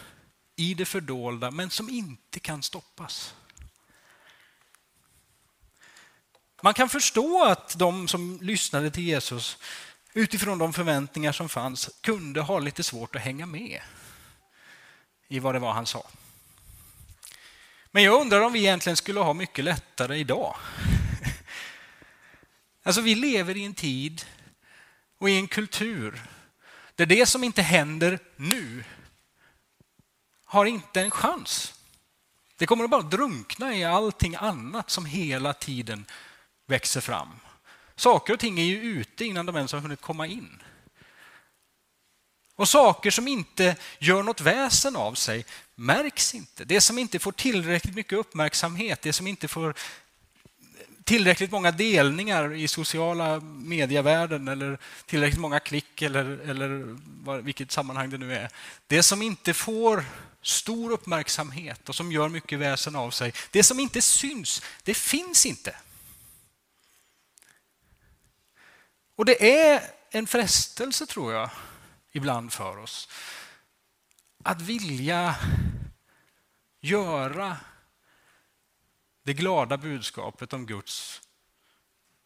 i 0.56 0.74
det 0.74 0.86
fördolda 0.86 1.51
men 1.51 1.70
som 1.70 1.89
inte 1.89 2.39
kan 2.39 2.63
stoppas. 2.63 3.36
Man 6.62 6.74
kan 6.74 6.89
förstå 6.89 7.44
att 7.44 7.77
de 7.77 8.08
som 8.08 8.39
lyssnade 8.42 8.92
till 8.92 9.04
Jesus 9.04 9.58
utifrån 10.13 10.58
de 10.58 10.74
förväntningar 10.74 11.32
som 11.32 11.50
fanns 11.50 11.89
kunde 12.01 12.42
ha 12.42 12.60
lite 12.60 12.84
svårt 12.84 13.16
att 13.16 13.22
hänga 13.22 13.46
med 13.46 13.82
i 15.27 15.39
vad 15.39 15.56
det 15.56 15.60
var 15.60 15.74
han 15.74 15.86
sa. 15.86 16.08
Men 17.91 18.03
jag 18.03 18.22
undrar 18.22 18.41
om 18.41 18.53
vi 18.53 18.60
egentligen 18.60 18.98
skulle 18.98 19.20
ha 19.20 19.34
mycket 19.34 19.65
lättare 19.65 20.17
idag. 20.17 20.56
Alltså 22.84 23.01
vi 23.01 23.15
lever 23.15 23.58
i 23.58 23.65
en 23.65 23.74
tid 23.74 24.25
och 25.17 25.29
i 25.29 25.38
en 25.38 25.48
kultur 25.48 26.22
där 26.96 27.06
det 27.06 27.25
som 27.25 27.44
inte 27.44 27.62
händer 27.62 28.20
nu 28.36 28.84
har 30.46 30.65
inte 30.65 31.01
en 31.01 31.12
chans. 31.12 31.74
Det 32.58 32.65
kommer 32.65 32.84
att 32.84 32.89
bara 32.89 33.01
drunkna 33.01 33.75
i 33.75 33.84
allting 33.84 34.36
annat 34.36 34.89
som 34.89 35.06
hela 35.06 35.53
tiden 35.53 36.06
växer 36.65 37.01
fram 37.01 37.29
Saker 37.98 38.34
och 38.34 38.39
ting 38.39 38.60
är 38.60 38.63
ju 38.63 38.82
ute 38.82 39.25
innan 39.25 39.46
de 39.46 39.56
ens 39.56 39.72
har 39.72 39.79
hunnit 39.79 40.01
komma 40.01 40.27
in. 40.27 40.63
Och 42.56 42.70
saker 42.70 43.12
som 43.12 43.27
inte 43.27 43.75
gör 44.00 44.24
något 44.24 44.41
väsen 44.41 44.96
av 44.96 45.13
sig 45.13 45.46
märks 45.79 46.36
inte. 46.36 46.65
Det 46.65 46.81
som 46.81 46.98
inte 46.98 47.19
får 47.19 47.31
tillräckligt 47.31 47.96
mycket 47.96 48.19
uppmärksamhet, 48.19 49.01
det 49.01 49.13
som 49.13 49.27
inte 49.27 49.48
får 49.48 49.74
tillräckligt 51.03 51.51
många 51.51 51.72
delningar 51.72 52.53
i 52.53 52.67
sociala 52.67 53.39
medievärlden 53.39 54.48
eller 54.48 54.77
tillräckligt 55.05 55.39
många 55.39 55.60
klick 55.60 56.01
eller, 56.01 56.25
eller 56.25 56.98
vilket 57.41 57.72
sammanhang 57.72 58.10
det 58.10 58.17
nu 58.17 58.36
är. 58.36 58.50
Det 58.88 59.03
som 59.03 59.22
inte 59.22 59.53
får 59.53 60.05
stor 60.41 60.91
uppmärksamhet 60.91 61.89
och 61.89 61.96
som 61.96 62.12
gör 62.12 62.29
mycket 62.29 62.60
väsen 62.60 62.96
av 62.96 63.12
sig. 63.12 63.34
Det 63.51 63.63
som 63.63 63.79
inte 63.79 64.01
syns, 64.01 64.62
det 64.84 64.93
finns 64.93 65.46
inte. 65.46 65.75
Och 69.15 69.25
det 69.25 69.62
är 69.62 69.81
en 70.10 70.27
frestelse, 70.27 71.05
tror 71.05 71.34
jag, 71.34 71.50
ibland 72.12 72.53
för 72.53 72.77
oss 72.77 73.10
att 74.48 74.62
vilja 74.62 75.36
göra 76.80 77.58
det 79.24 79.34
glada 79.34 79.77
budskapet 79.77 80.54
om 80.54 80.66
Guds 80.66 81.22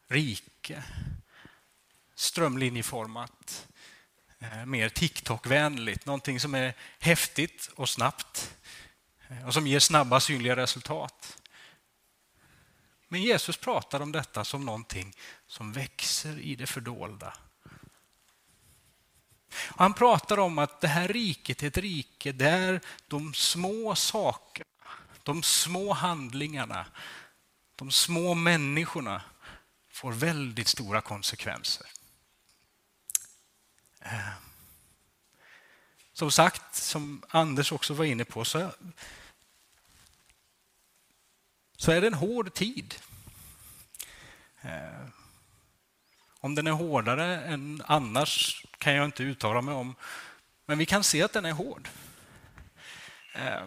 rike 0.07 0.83
strömlinjeformat, 2.15 3.67
eh, 4.39 4.65
mer 4.65 4.89
TikTok-vänligt, 4.89 6.05
någonting 6.05 6.39
som 6.39 6.55
är 6.55 6.73
häftigt 6.99 7.69
och 7.75 7.89
snabbt 7.89 8.55
eh, 9.29 9.47
och 9.47 9.53
som 9.53 9.67
ger 9.67 9.79
snabba 9.79 10.19
synliga 10.19 10.55
resultat. 10.55 11.41
Men 13.07 13.21
Jesus 13.21 13.57
pratar 13.57 13.99
om 13.99 14.11
detta 14.11 14.43
som 14.43 14.65
någonting 14.65 15.15
som 15.47 15.73
växer 15.73 16.39
i 16.39 16.55
det 16.55 16.67
fördolda. 16.67 17.33
Han 19.53 19.93
pratar 19.93 20.39
om 20.39 20.57
att 20.57 20.81
det 20.81 20.87
här 20.87 21.07
riket 21.07 21.63
är 21.63 21.67
ett 21.67 21.77
rike 21.77 22.31
där 22.31 22.81
de 23.07 23.33
små 23.33 23.95
sakerna 23.95 24.65
de 25.23 25.43
små 25.43 25.93
handlingarna, 25.93 26.85
de 27.75 27.91
små 27.91 28.33
människorna 28.33 29.21
får 29.89 30.11
väldigt 30.11 30.67
stora 30.67 31.01
konsekvenser. 31.01 31.87
Eh, 33.99 34.33
som 36.13 36.31
sagt, 36.31 36.75
som 36.75 37.23
Anders 37.29 37.71
också 37.71 37.93
var 37.93 38.05
inne 38.05 38.25
på, 38.25 38.45
så, 38.45 38.71
så 41.77 41.91
är 41.91 42.01
det 42.01 42.07
en 42.07 42.13
hård 42.13 42.53
tid. 42.53 42.95
Eh, 44.61 45.07
om 46.43 46.55
den 46.55 46.67
är 46.67 46.71
hårdare 46.71 47.41
än 47.41 47.81
annars 47.85 48.65
kan 48.77 48.93
jag 48.93 49.05
inte 49.05 49.23
uttala 49.23 49.61
mig 49.61 49.73
om, 49.73 49.95
men 50.65 50.77
vi 50.77 50.85
kan 50.85 51.03
se 51.03 51.23
att 51.23 51.33
den 51.33 51.45
är 51.45 51.51
hård. 51.51 51.89
Eh, 53.33 53.63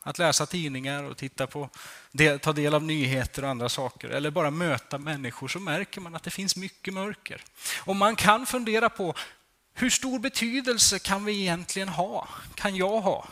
att 0.00 0.18
läsa 0.18 0.46
tidningar 0.46 1.04
och 1.04 1.16
titta 1.16 1.46
på, 1.46 1.68
ta 2.40 2.52
del 2.52 2.74
av 2.74 2.82
nyheter 2.82 3.44
och 3.44 3.50
andra 3.50 3.68
saker 3.68 4.08
eller 4.08 4.30
bara 4.30 4.50
möta 4.50 4.98
människor 4.98 5.48
så 5.48 5.60
märker 5.60 6.00
man 6.00 6.14
att 6.14 6.22
det 6.22 6.30
finns 6.30 6.56
mycket 6.56 6.94
mörker. 6.94 7.42
Och 7.84 7.96
man 7.96 8.16
kan 8.16 8.46
fundera 8.46 8.88
på 8.88 9.14
hur 9.74 9.90
stor 9.90 10.18
betydelse 10.18 10.98
kan 10.98 11.24
vi 11.24 11.40
egentligen 11.40 11.88
ha? 11.88 12.28
Kan 12.54 12.76
jag 12.76 13.00
ha? 13.00 13.28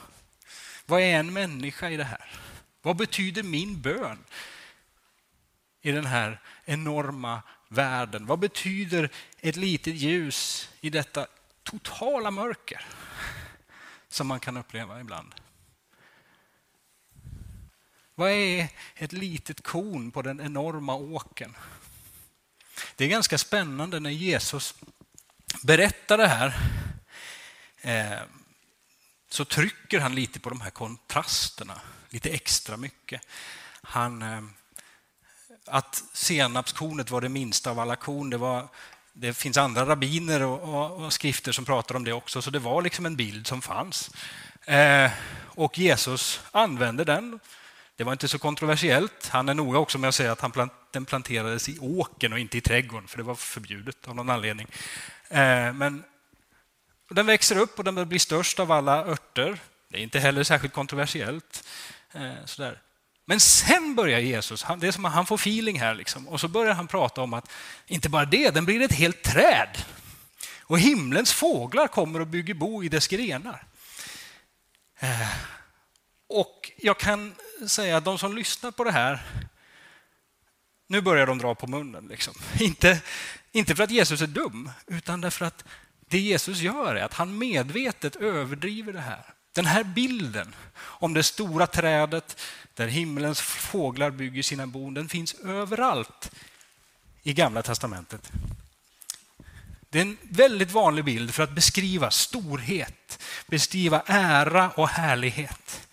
Vad 0.87 1.01
är 1.01 1.19
en 1.19 1.33
människa 1.33 1.91
i 1.91 1.97
det 1.97 2.05
här? 2.05 2.31
Vad 2.83 2.97
betyder 2.97 3.43
min 3.43 3.81
bön 3.81 4.19
i 5.83 5.93
den 5.93 6.07
här 6.07 6.41
enorma 6.65 7.43
världen? 7.75 8.27
Vad 8.27 8.39
betyder 8.39 9.11
ett 9.41 9.57
litet 9.57 9.95
ljus 9.95 10.69
i 10.81 10.91
detta 10.91 11.27
totala 11.63 12.31
mörker 12.31 12.87
som 14.09 14.27
man 14.27 14.41
kan 14.41 14.57
uppleva 14.57 15.01
ibland? 15.01 15.35
Vad 18.15 18.31
är 18.31 18.69
ett 18.95 19.13
litet 19.13 19.63
korn 19.63 20.11
på 20.11 20.23
den 20.23 20.41
enorma 20.41 20.95
åken? 20.95 21.57
Det 22.97 23.05
är 23.05 23.09
ganska 23.09 23.39
spännande 23.39 24.01
när 24.01 24.11
Jesus 24.11 24.75
berättar 25.63 26.19
det 26.19 26.27
här 26.27 26.55
eh, 27.81 28.23
så 29.29 29.45
trycker 29.45 30.01
han 30.01 30.15
lite 30.15 30.41
på 30.41 30.49
de 30.49 30.61
här 30.61 30.71
kontrasterna, 30.71 31.81
lite 32.11 32.31
extra 32.31 32.77
mycket. 32.77 33.27
Han, 33.83 34.23
eh, 34.23 34.43
att 35.67 36.03
senapskornet 36.13 37.11
var 37.11 37.21
det 37.21 37.29
minsta 37.29 37.71
av 37.71 37.79
alla 37.79 37.97
korn, 37.97 38.31
det, 38.31 38.37
var, 38.37 38.69
det 39.13 39.35
finns 39.35 39.57
andra 39.57 39.87
rabbiner 39.87 40.43
och, 40.43 40.75
och, 40.75 41.05
och, 41.05 41.13
skrifter 41.13 41.53
som 41.53 41.65
pratar 41.65 41.95
om 41.95 42.05
det 42.05 42.13
också, 42.13 42.43
så 42.43 42.51
det 42.51 42.59
var 42.59 42.83
liksom 42.83 43.07
en 43.07 43.17
bild 43.17 43.47
som 43.47 43.63
fanns. 43.63 44.11
Eh, 44.65 45.11
och 45.45 45.79
Jesus 45.79 46.41
använde 46.53 47.05
den 47.05 47.41
det 47.97 48.05
var 48.05 48.13
inte 48.13 48.29
så 48.29 48.39
kontroversiellt. 48.39 49.29
Han 49.29 49.49
är 49.49 49.55
noga 49.55 49.79
också 49.79 49.99
med 49.99 50.09
att 50.09 50.15
säga 50.15 50.33
att 50.33 50.41
han 50.41 50.51
plant, 50.51 50.73
den 50.91 51.05
planterades 51.05 51.69
i 51.69 51.79
åken 51.79 52.33
och 52.33 52.39
inte 52.39 52.59
i 52.59 52.61
trädgården, 52.61 53.09
för 53.09 53.17
det 53.17 53.23
var 53.23 53.35
förbjudet 53.35 54.09
av 54.09 54.17
någon 54.17 54.31
anledning. 54.31 54.67
Eh, 55.29 55.73
men 55.73 56.05
den 57.09 57.27
växer 57.27 57.59
upp 57.59 57.79
och 57.79 57.85
den 57.85 58.09
blir 58.09 58.19
störst 58.19 58.61
av 58.61 58.73
alla 58.73 59.07
örter. 59.07 59.59
Det 59.89 59.99
är 59.99 60.03
inte 60.03 60.19
heller 60.19 60.45
särskilt 60.45 60.75
kontroversiellt. 60.75 61.69
Eh, 62.13 62.45
sådär. 62.45 62.81
Men 63.25 63.41
sen 63.41 63.95
börjar 63.95 64.19
Jesus, 64.19 64.63
han, 64.63 64.81
det 64.81 64.87
är 64.87 64.93
som 64.93 65.05
att 65.05 65.13
han 65.13 65.27
får 65.27 65.35
feeling 65.35 65.81
här, 65.81 65.95
liksom, 65.95 66.29
och 66.29 66.41
så 66.41 66.49
börjar 66.49 66.75
han 66.75 66.87
prata 66.87 67.23
om 67.23 67.35
att 67.35 67.51
inte 67.87 68.09
bara 68.09 68.25
det, 68.25 68.51
den 68.51 68.65
blir 68.65 68.83
ett 68.83 68.93
helt 68.93 69.23
träd. 69.23 69.85
Och 70.61 70.79
himlens 70.79 71.33
fåglar 71.33 71.89
kommer 71.89 72.21
och 72.21 72.27
bygger 72.27 72.55
bo 72.55 72.85
i 72.85 72.89
dess 72.89 73.09
grenar. 73.09 73.67
Eh, 74.99 75.29
och 76.29 76.73
jag 76.77 76.99
kan 76.99 77.35
säga 77.69 77.97
att 77.97 78.05
de 78.05 78.19
som 78.19 78.37
lyssnar 78.37 78.71
på 78.71 78.85
det 78.85 78.93
här, 78.93 79.23
nu 80.87 81.01
börjar 81.01 81.27
de 81.27 81.39
dra 81.39 81.55
på 81.55 81.67
munnen. 81.67 82.07
Liksom. 82.07 82.35
Inte, 82.61 83.01
inte 83.53 83.77
för 83.77 83.83
att 83.83 83.91
Jesus 83.91 84.23
är 84.23 84.27
dum, 84.27 84.71
utan 84.87 85.21
därför 85.21 85.45
att 85.45 85.65
det 86.09 86.19
Jesus 86.19 86.59
gör 86.59 86.95
är 86.95 87.05
att 87.05 87.15
han 87.15 87.39
medvetet 87.39 88.17
överdriver 88.17 88.93
det 88.93 89.01
här. 89.01 89.35
Den 89.55 89.67
här 89.67 89.85
bilden 89.85 90.55
om 90.77 91.15
det 91.15 91.23
stora 91.23 91.67
trädet 91.67 92.41
där 92.75 92.87
himmelens 92.87 93.41
fåglar 93.41 94.11
bygger 94.11 94.43
sina 94.43 94.67
bon, 94.67 94.95
den 94.95 95.09
finns 95.09 95.35
överallt 95.35 96.31
i 97.23 97.33
Gamla 97.33 97.63
testamentet. 97.63 98.33
Det 99.91 99.99
är 99.99 100.03
en 100.03 100.17
väldigt 100.23 100.71
vanlig 100.71 101.05
bild 101.05 101.35
för 101.35 101.43
att 101.43 101.53
beskriva 101.53 102.11
storhet, 102.11 103.19
beskriva 103.47 104.03
ära 104.07 104.71
och 104.71 104.89
härlighet. 104.89 105.89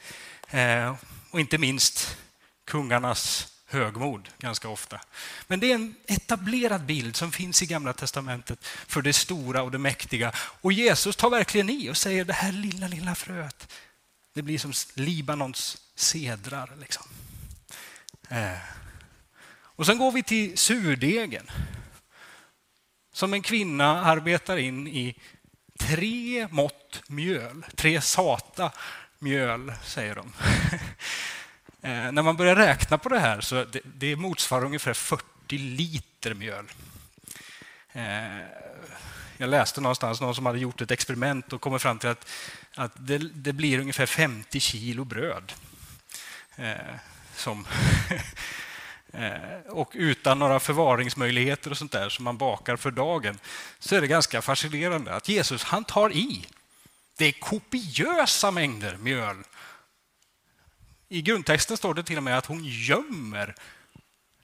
Eh, 0.50 0.96
och 1.32 1.40
inte 1.40 1.58
minst 1.58 2.18
kungarnas 2.66 3.54
högmod 3.66 4.30
ganska 4.40 4.70
ofta. 4.70 5.02
Men 5.48 5.60
det 5.60 5.72
är 5.72 5.76
en 5.76 5.96
etablerad 6.08 6.86
bild 6.86 7.16
som 7.16 7.32
finns 7.32 7.64
i 7.64 7.66
Gamla 7.66 7.94
testamentet 7.94 8.66
för 8.66 9.02
det 9.02 9.14
stora 9.14 9.64
och 9.64 9.72
det 9.72 9.78
mäktiga. 9.78 10.32
Och 10.36 10.74
Jesus 10.74 11.16
tar 11.16 11.30
verkligen 11.30 11.70
i 11.70 11.90
och 11.90 11.98
säger 11.98 12.26
det 12.26 12.34
här 12.34 12.52
lilla, 12.52 12.88
lilla 12.88 13.16
fröet, 13.16 13.68
det 14.34 14.42
blir 14.42 14.58
som 14.58 14.74
Libanons 14.94 15.78
Sedrar, 16.02 16.72
Liksom. 16.80 17.04
Eh. 18.30 18.58
Och 19.64 19.86
sen 19.86 19.98
går 19.98 20.12
vi 20.12 20.24
till 20.24 20.58
surdegen. 20.58 21.52
Som 23.14 23.34
en 23.34 23.42
kvinna 23.42 24.06
arbetar 24.06 24.58
in 24.58 24.88
i 24.88 25.16
tre 25.80 26.48
mått 26.52 27.04
mjöl, 27.08 27.66
tre 27.76 28.02
sata 28.02 28.72
mjöl, 29.20 29.74
säger 29.84 30.16
de. 30.16 30.34
eh, 31.88 32.12
när 32.12 32.22
man 32.22 32.38
börjar 32.38 32.56
räkna 32.56 32.98
på 32.98 33.10
det 33.10 33.20
här 33.20 33.42
så 33.42 33.64
det, 33.64 33.82
det 33.84 34.16
motsvarar 34.16 34.66
ungefär 34.66 34.94
40 34.94 35.58
liter 35.58 36.34
mjöl. 36.34 36.66
Eh, 37.92 38.46
jag 39.38 39.50
läste 39.50 39.82
någonstans 39.82 40.22
någon 40.22 40.36
som 40.36 40.46
hade 40.46 40.60
gjort 40.60 40.82
ett 40.82 40.92
experiment 40.92 41.54
och 41.54 41.62
kommit 41.62 41.82
fram 41.82 42.00
till 42.00 42.10
att, 42.10 42.30
att 42.76 42.92
det, 42.96 43.18
det 43.18 43.54
blir 43.54 43.80
ungefär 43.80 44.06
50 44.06 44.60
kilo 44.60 45.04
bröd. 45.04 45.54
Eh, 46.62 46.96
som 47.36 47.68
eh, 49.14 49.60
och 49.70 49.92
utan 49.94 50.40
några 50.40 50.60
förvaringsmöjligheter 50.60 51.72
och 51.72 51.78
sånt 51.78 51.92
där 51.92 52.10
som 52.10 52.26
man 52.26 52.38
bakar 52.38 52.76
för 52.76 52.92
dagen 52.92 53.40
så 53.80 53.96
är 53.96 54.02
det 54.02 54.08
ganska 54.08 54.42
fascinerande 54.42 55.16
att 55.16 55.30
Jesus 55.30 55.64
han 55.64 55.84
tar 55.84 56.12
i 56.14 56.46
det 57.18 57.26
är 57.26 57.32
kopiösa 57.32 58.52
mängder 58.52 58.98
mjöl. 58.98 59.44
I 61.10 61.22
grundtexten 61.22 61.78
står 61.78 61.94
det 61.94 62.04
till 62.04 62.18
och 62.18 62.24
med 62.24 62.38
att 62.38 62.46
hon 62.46 62.62
gömmer 62.64 63.56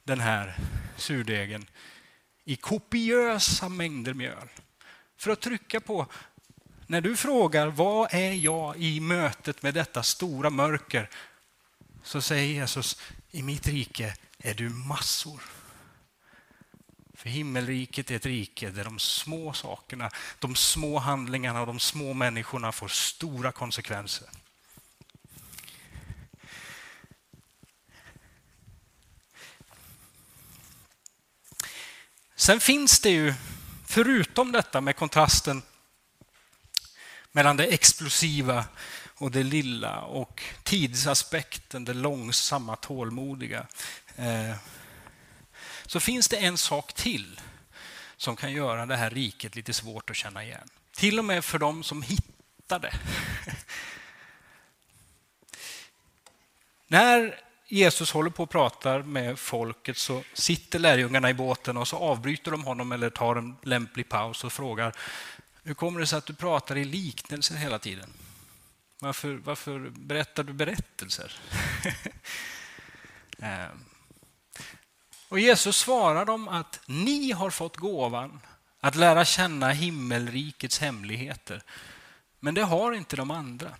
den 0.04 0.20
här 0.20 0.56
surdegen 0.98 1.66
i 2.46 2.56
kopiösa 2.56 3.70
mängder 3.70 4.14
mjöl. 4.14 4.50
För 5.18 5.32
att 5.32 5.42
trycka 5.42 5.80
på, 5.80 6.08
när 6.88 7.02
du 7.02 7.16
frågar 7.16 7.68
vad 7.68 8.14
är 8.14 8.32
jag 8.32 8.78
i 8.78 9.00
mötet 9.00 9.64
med 9.64 9.74
detta 9.74 10.04
stora 10.04 10.50
mörker? 10.50 11.10
Så 12.08 12.22
säger 12.22 12.54
Jesus, 12.54 12.98
i 13.32 13.44
mitt 13.44 13.68
rike 13.68 14.16
är 14.38 14.54
du 14.54 14.70
massor. 14.70 15.42
För 17.14 17.30
himmelriket 17.30 18.12
är 18.12 18.16
ett 18.16 18.26
rike 18.26 18.70
där 18.70 18.84
de 18.84 19.00
små 19.00 19.54
sakerna, 19.54 20.10
de 20.40 20.56
små 20.56 21.00
handlingarna 21.00 21.62
och 21.62 21.68
de 21.68 21.80
små 21.80 22.14
människorna 22.14 22.72
får 22.72 22.88
stora 22.88 23.52
konsekvenser. 23.52 24.30
Sen 32.36 32.60
finns 32.60 33.00
det 33.00 33.10
ju, 33.10 33.34
förutom 33.86 34.52
detta 34.52 34.82
med 34.82 34.96
kontrasten 34.96 35.62
mellan 37.32 37.58
det 37.58 37.66
explosiva 37.66 38.66
och 39.18 39.32
det 39.32 39.44
lilla 39.44 40.02
och 40.02 40.44
tidsaspekten, 40.64 41.86
det 41.86 41.94
långsamma, 41.94 42.76
tålmodiga, 42.76 43.68
eh, 44.16 44.56
så 45.86 46.00
finns 46.00 46.28
det 46.28 46.38
en 46.38 46.58
sak 46.58 46.94
till 46.94 47.40
som 48.18 48.36
kan 48.36 48.52
göra 48.52 48.86
det 48.86 48.96
här 48.96 49.10
riket 49.10 49.56
lite 49.56 49.74
svårt 49.74 50.10
att 50.10 50.16
känna 50.16 50.44
igen. 50.44 50.70
Till 50.96 51.20
och 51.20 51.26
med 51.26 51.46
för 51.46 51.60
de 51.60 51.84
som 51.84 52.02
hittar 52.02 52.80
det. 52.80 52.94
När 56.88 57.40
Jesus 57.68 58.12
håller 58.12 58.30
på 58.30 58.44
och 58.44 58.50
pratar 58.50 59.02
med 59.02 59.40
folket 59.40 59.98
så 59.98 60.24
sitter 60.34 60.80
lärjungarna 60.80 61.30
i 61.30 61.34
båten 61.34 61.78
och 61.78 61.88
så 61.88 61.98
avbryter 61.98 62.52
de 62.52 62.64
honom 62.64 62.92
eller 62.92 63.10
tar 63.10 63.36
en 63.36 63.56
lämplig 63.64 64.10
paus 64.10 64.44
och 64.44 64.54
frågar 64.54 64.96
hur 65.64 65.74
kommer 65.74 66.00
det 66.00 66.08
sig 66.08 66.18
att 66.18 66.26
du 66.26 66.34
pratar 66.34 66.78
i 66.78 66.86
liknelser 66.86 67.56
hela 67.56 67.80
tiden? 67.80 68.14
Varför, 69.00 69.34
varför 69.34 69.90
berättar 69.90 70.44
du 70.44 70.54
berättelser? 70.54 71.34
Ehm. 73.40 73.86
och 75.30 75.40
Jesus 75.40 75.78
svarar 75.78 76.26
dem 76.26 76.48
att 76.48 76.80
ni 76.86 77.32
har 77.32 77.50
fått 77.50 77.78
gåvan 77.78 78.40
att 78.80 78.96
lära 78.96 79.26
känna 79.26 79.70
himmelrikets 79.70 80.80
hemligheter. 80.80 81.64
Men 82.40 82.54
det 82.54 82.64
har 82.64 82.92
inte 82.92 83.16
de 83.16 83.32
andra. 83.32 83.76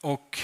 Och 0.00 0.38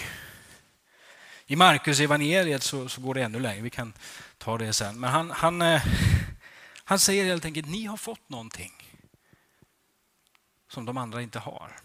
i 1.46 1.56
Markus 1.56 2.00
evangeliet 2.00 2.62
så, 2.62 2.88
så, 2.88 3.00
går 3.00 3.14
det 3.14 3.22
ännu 3.22 3.40
längre, 3.40 3.62
vi 3.62 3.70
kan 3.70 3.92
ta 4.38 4.58
det 4.58 4.72
sen. 4.72 5.00
Men 5.00 5.10
han, 5.10 5.30
han, 5.30 5.62
eh, 5.62 5.82
han 6.84 6.98
säger 6.98 7.24
helt 7.24 7.44
enkelt, 7.44 7.68
ni 7.68 7.84
har 7.84 7.96
fått 7.96 8.28
någonting 8.28 8.72
som 10.68 10.84
de 10.84 10.96
andra 10.96 11.22
inte 11.22 11.38
har. 11.38 11.80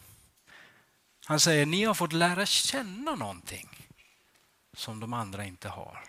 Han 1.27 1.39
säger, 1.39 1.65
ni 1.65 1.83
har 1.83 1.93
fått 1.93 2.13
lära 2.13 2.45
känna 2.45 3.15
någonting 3.15 3.87
som 4.73 4.99
de 4.99 5.13
andra 5.13 5.45
inte 5.45 5.69
har. 5.69 6.03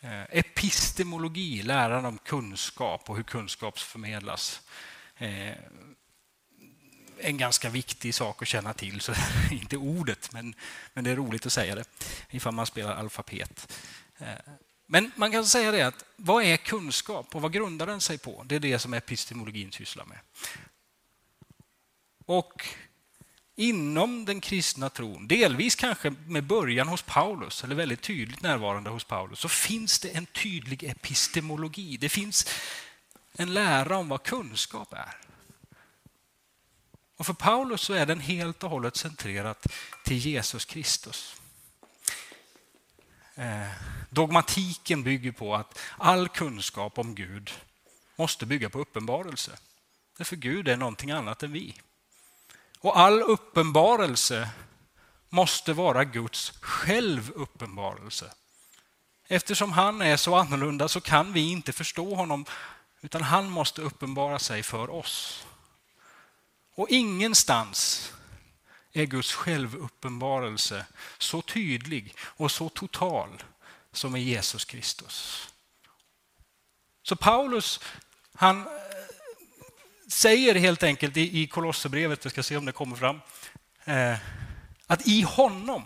Eh, 0.00 0.22
epistemologi, 0.22 1.62
läran 1.62 2.04
om 2.04 2.18
kunskap 2.18 3.10
och 3.10 3.16
hur 3.16 3.22
kunskap 3.22 3.78
förmedlas. 3.78 4.60
Eh, 5.16 5.54
en 7.18 7.38
ganska 7.38 7.68
viktig 7.68 8.14
sak 8.14 8.42
att 8.42 8.48
känna 8.48 8.74
till. 8.74 9.00
Så 9.00 9.14
inte 9.50 9.76
ordet, 9.76 10.32
men, 10.32 10.54
men 10.94 11.04
det 11.04 11.10
är 11.10 11.16
roligt 11.16 11.46
att 11.46 11.52
säga 11.52 11.74
det 11.74 11.84
ifall 12.30 12.54
man 12.54 12.66
spelar 12.66 12.94
alfabet. 12.94 13.72
Eh, 14.18 14.26
men 14.86 15.12
man 15.16 15.32
kan 15.32 15.46
säga 15.46 15.70
det 15.70 15.82
att 15.82 16.04
vad 16.16 16.44
är 16.44 16.56
kunskap 16.56 17.34
och 17.34 17.42
vad 17.42 17.52
grundar 17.52 17.86
den 17.86 18.00
sig 18.00 18.18
på? 18.18 18.42
Det 18.46 18.54
är 18.54 18.60
det 18.60 18.78
som 18.78 18.94
epistemologin 18.94 19.72
sysslar 19.72 20.04
med. 20.04 20.18
Och 22.30 22.66
inom 23.56 24.24
den 24.24 24.40
kristna 24.40 24.90
tron, 24.90 25.28
delvis 25.28 25.74
kanske 25.74 26.10
med 26.10 26.44
början 26.44 26.88
hos 26.88 27.02
Paulus, 27.02 27.64
eller 27.64 27.74
väldigt 27.74 28.02
tydligt 28.02 28.42
närvarande 28.42 28.90
hos 28.90 29.04
Paulus, 29.04 29.38
så 29.38 29.48
finns 29.48 29.98
det 29.98 30.08
en 30.08 30.26
tydlig 30.26 30.84
epistemologi. 30.84 31.96
Det 31.96 32.08
finns 32.08 32.46
en 33.32 33.54
lära 33.54 33.96
om 33.96 34.08
vad 34.08 34.22
kunskap 34.22 34.92
är. 34.92 35.16
Och 37.16 37.26
för 37.26 37.32
Paulus 37.32 37.80
så 37.80 37.92
är 37.92 38.06
den 38.06 38.20
helt 38.20 38.64
och 38.64 38.70
hållet 38.70 38.96
centrerat 38.96 39.66
till 40.04 40.18
Jesus 40.18 40.64
Kristus. 40.64 41.36
Eh, 43.34 43.70
dogmatiken 44.10 45.02
bygger 45.02 45.32
på 45.32 45.54
att 45.54 45.78
all 45.98 46.28
kunskap 46.28 46.98
om 46.98 47.14
Gud 47.14 47.50
måste 48.16 48.46
bygga 48.46 48.70
på 48.70 48.80
uppenbarelse. 48.80 49.58
Därför 50.16 50.36
Gud 50.36 50.68
är 50.68 50.76
någonting 50.76 51.10
annat 51.10 51.42
än 51.42 51.52
vi. 51.52 51.74
Och 52.80 52.98
all 52.98 53.22
uppenbarelse 53.22 54.50
måste 55.28 55.72
vara 55.72 56.04
Guds 56.04 56.52
självuppenbarelse. 56.60 58.32
Eftersom 59.28 59.72
han 59.72 60.02
är 60.02 60.16
så 60.16 60.34
annorlunda 60.34 60.88
så 60.88 61.00
kan 61.00 61.32
vi 61.32 61.50
inte 61.50 61.72
förstå 61.72 62.14
honom 62.14 62.44
utan 63.00 63.22
han 63.22 63.50
måste 63.50 63.82
uppenbara 63.82 64.38
sig 64.38 64.62
för 64.62 64.90
oss. 64.90 65.46
Och 66.74 66.88
ingenstans 66.88 68.12
är 68.92 69.04
Guds 69.04 69.32
självuppenbarelse 69.32 70.86
så 71.18 71.42
tydlig 71.42 72.14
och 72.20 72.50
så 72.50 72.68
total 72.68 73.42
som 73.92 74.16
i 74.16 74.20
Jesus 74.20 74.64
Kristus. 74.64 75.48
Så 77.02 77.16
Paulus, 77.16 77.80
han 78.34 78.68
säger 80.10 80.54
helt 80.54 80.82
enkelt 80.82 81.16
i 81.16 81.46
Kolosserbrevet, 81.46 82.26
vi 82.26 82.30
ska 82.30 82.42
se 82.42 82.56
om 82.56 82.64
det 82.64 82.72
kommer 82.72 82.96
fram, 82.96 83.20
eh, 83.84 84.16
att 84.86 85.08
i 85.08 85.22
honom 85.22 85.82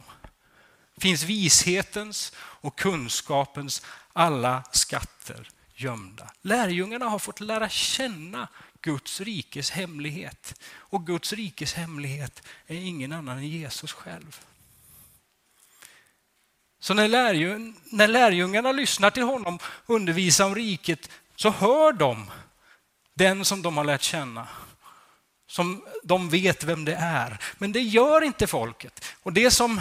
finns 0.96 1.22
vishetens 1.22 2.32
och 2.37 2.78
kunskapens 2.78 3.82
alla 4.12 4.62
skatter 4.72 5.48
gömda. 5.74 6.30
Lärjungarna 6.42 7.08
har 7.08 7.18
fått 7.18 7.40
lära 7.40 7.68
känna 7.68 8.48
Guds 8.80 9.20
rikes 9.20 9.70
hemlighet. 9.70 10.60
Och 10.76 11.06
Guds 11.06 11.32
rikes 11.32 11.74
hemlighet 11.74 12.42
är 12.66 12.76
ingen 12.76 13.12
annan 13.12 13.38
än 13.38 13.48
Jesus 13.48 13.92
själv. 13.92 14.40
Så 16.78 16.94
när, 16.94 17.08
lärjung, 17.08 17.76
när 17.84 18.08
lärjungarna 18.08 18.72
lyssnar 18.72 19.10
till 19.10 19.22
honom 19.22 19.58
undervisa 19.87 20.46
om 20.46 20.54
riket 20.54 21.10
så 21.37 21.50
hör 21.50 21.92
de 21.92 22.30
den 23.14 23.44
som 23.44 23.62
de 23.62 23.77
har 23.77 23.85
lärt 23.85 24.03
känna. 24.03 24.48
Som 25.46 25.85
de 26.03 26.29
vet 26.29 26.64
vem 26.64 26.85
det 26.85 26.94
är. 26.94 27.38
Men 27.59 27.72
det 27.72 27.81
gör 27.81 28.22
inte 28.22 28.46
folket. 28.46 29.05
Och 29.22 29.33
det 29.33 29.50
som 29.50 29.81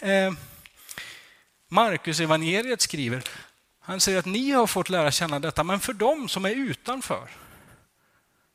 eh, 0.00 0.32
Markus 1.68 2.20
evangeliet 2.20 2.80
skriver, 2.80 3.24
han 3.80 4.00
säger 4.00 4.18
att 4.18 4.26
ni 4.26 4.50
har 4.50 4.66
fått 4.66 4.88
lära 4.88 5.10
känna 5.10 5.40
detta, 5.40 5.64
men 5.64 5.80
för 5.80 5.92
dem 5.92 6.28
som 6.28 6.44
är 6.44 6.50
utanför 6.50 7.30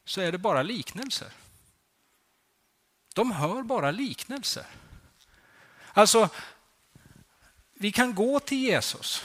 så 0.06 0.22
är 0.22 0.32
det 0.32 0.38
bara 0.38 0.64
liknelser. 0.64 1.32
De 3.16 3.32
hör 3.32 3.64
bara 3.64 3.92
liknelser. 3.92 4.66
Alltså, 5.94 6.30
vi 7.74 7.92
kan 7.92 8.16
gå 8.16 8.40
till 8.40 8.58
Jesus 8.58 9.24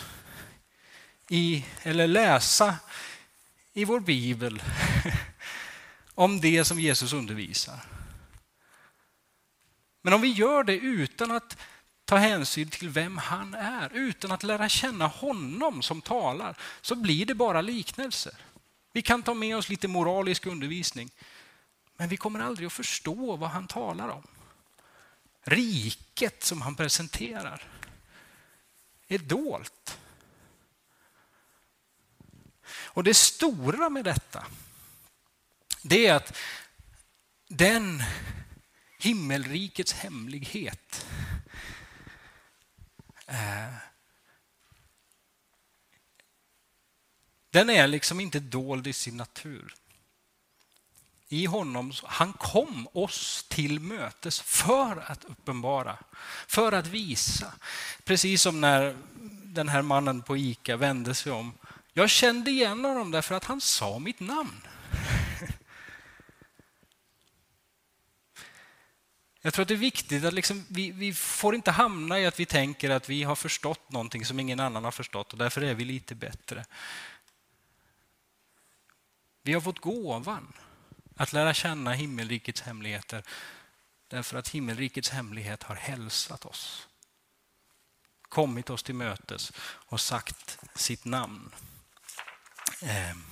i, 1.28 1.64
eller 1.82 2.06
läsa 2.06 2.76
i 3.74 3.84
vår 3.84 4.00
bibel 4.00 4.62
om 6.14 6.40
det 6.40 6.64
som 6.64 6.80
Jesus 6.80 7.12
undervisar. 7.12 7.80
Men 10.02 10.12
om 10.12 10.20
vi 10.20 10.28
gör 10.28 10.64
det 10.64 10.76
utan 10.76 11.30
att 11.30 11.56
ta 12.04 12.16
hänsyn 12.16 12.70
till 12.70 12.88
vem 12.88 13.18
han 13.18 13.54
är, 13.54 13.90
utan 13.92 14.32
att 14.32 14.42
lära 14.42 14.68
känna 14.68 15.06
honom 15.06 15.82
som 15.82 16.00
talar, 16.00 16.58
så 16.80 16.94
blir 16.94 17.26
det 17.26 17.34
bara 17.34 17.60
liknelser. 17.60 18.34
Vi 18.92 19.02
kan 19.02 19.22
ta 19.22 19.34
med 19.34 19.56
oss 19.56 19.68
lite 19.68 19.88
moralisk 19.88 20.46
undervisning, 20.46 21.10
men 21.96 22.08
vi 22.08 22.16
kommer 22.16 22.40
aldrig 22.40 22.66
att 22.66 22.72
förstå 22.72 23.36
vad 23.36 23.50
han 23.50 23.66
talar 23.66 24.08
om. 24.08 24.26
Riket 25.44 26.44
som 26.44 26.62
han 26.62 26.74
presenterar 26.74 27.62
är 29.08 29.18
dolt. 29.18 29.98
Och 32.94 33.04
det 33.04 33.14
stora 33.14 33.90
med 33.90 34.04
detta, 34.04 34.46
det 35.82 36.06
är 36.06 36.14
att 36.14 36.36
den 37.48 38.02
himmelrikets 38.98 39.92
hemlighet 39.92 41.06
eh, 43.26 43.74
Den 47.54 47.70
är 47.70 47.86
liksom 47.86 48.20
inte 48.20 48.40
dold 48.40 48.86
i 48.86 48.92
sin 48.92 49.16
natur. 49.16 49.74
I 51.28 51.46
honom, 51.46 51.92
han 52.04 52.32
kom 52.32 52.88
oss 52.92 53.46
till 53.48 53.80
mötes 53.80 54.40
för 54.40 55.04
att 55.10 55.24
uppenbara, 55.24 55.98
för 56.46 56.72
att 56.72 56.86
visa. 56.86 57.52
Precis 58.04 58.42
som 58.42 58.60
när 58.60 58.96
den 59.44 59.68
här 59.68 59.82
mannen 59.82 60.22
på 60.22 60.36
Ica 60.36 60.76
vände 60.76 61.14
sig 61.14 61.32
om. 61.32 61.52
Jag 61.96 62.10
kände 62.10 62.50
igen 62.50 62.84
honom 62.84 63.10
därför 63.10 63.34
att 63.34 63.44
han 63.44 63.60
sa 63.60 63.98
mitt 63.98 64.20
namn. 64.20 64.60
Jag 69.40 69.54
tror 69.54 69.62
att 69.62 69.68
det 69.68 69.74
är 69.74 69.78
viktigt 69.78 70.24
att 70.24 70.34
liksom, 70.34 70.66
vi, 70.68 70.90
vi 70.90 71.14
får 71.14 71.54
inte 71.54 71.70
hamna 71.70 72.20
i 72.20 72.26
att 72.26 72.40
vi 72.40 72.46
tänker 72.46 72.90
att 72.90 73.08
vi 73.08 73.22
har 73.22 73.36
förstått 73.36 73.92
någonting 73.92 74.24
som 74.24 74.40
ingen 74.40 74.60
annan 74.60 74.84
har 74.84 74.90
förstått 74.90 75.32
och 75.32 75.38
därför 75.38 75.62
är 75.62 75.74
vi 75.74 75.84
lite 75.84 76.14
bättre. 76.14 76.64
Vi 79.42 79.52
har 79.52 79.60
fått 79.60 79.78
gåvan 79.78 80.52
att 81.16 81.32
lära 81.32 81.54
känna 81.54 81.92
himmelrikets 81.92 82.60
hemligheter 82.60 83.22
därför 84.08 84.38
att 84.38 84.48
himmelrikets 84.48 85.10
hemlighet 85.10 85.62
har 85.62 85.74
hälsat 85.74 86.44
oss. 86.44 86.88
Kommit 88.22 88.70
oss 88.70 88.82
till 88.82 88.94
mötes 88.94 89.52
och 89.62 90.00
sagt 90.00 90.58
sitt 90.74 91.04
namn. 91.04 91.50
Ehm. 92.84 93.24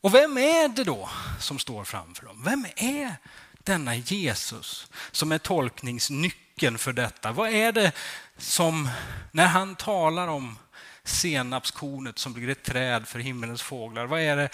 Och 0.00 0.14
vem 0.14 0.38
är 0.38 0.68
det 0.68 0.84
då 0.84 1.10
som 1.38 1.58
står 1.58 1.84
framför 1.84 2.26
dem? 2.26 2.42
Vem 2.44 2.66
är 2.76 3.16
denna 3.58 3.96
Jesus 3.96 4.86
som 5.10 5.32
är 5.32 5.38
tolkningsnyckeln 5.38 6.78
för 6.78 6.92
detta? 6.92 7.32
Vad 7.32 7.50
är 7.50 7.72
det 7.72 7.92
som, 8.36 8.88
när 9.32 9.46
han 9.46 9.76
talar 9.76 10.28
om 10.28 10.58
senapskornet 11.04 12.18
som 12.18 12.32
blir 12.32 12.48
ett 12.48 12.62
träd 12.62 13.08
för 13.08 13.18
himmelens 13.18 13.62
fåglar, 13.62 14.06
vad 14.06 14.20
är 14.20 14.36
det 14.36 14.48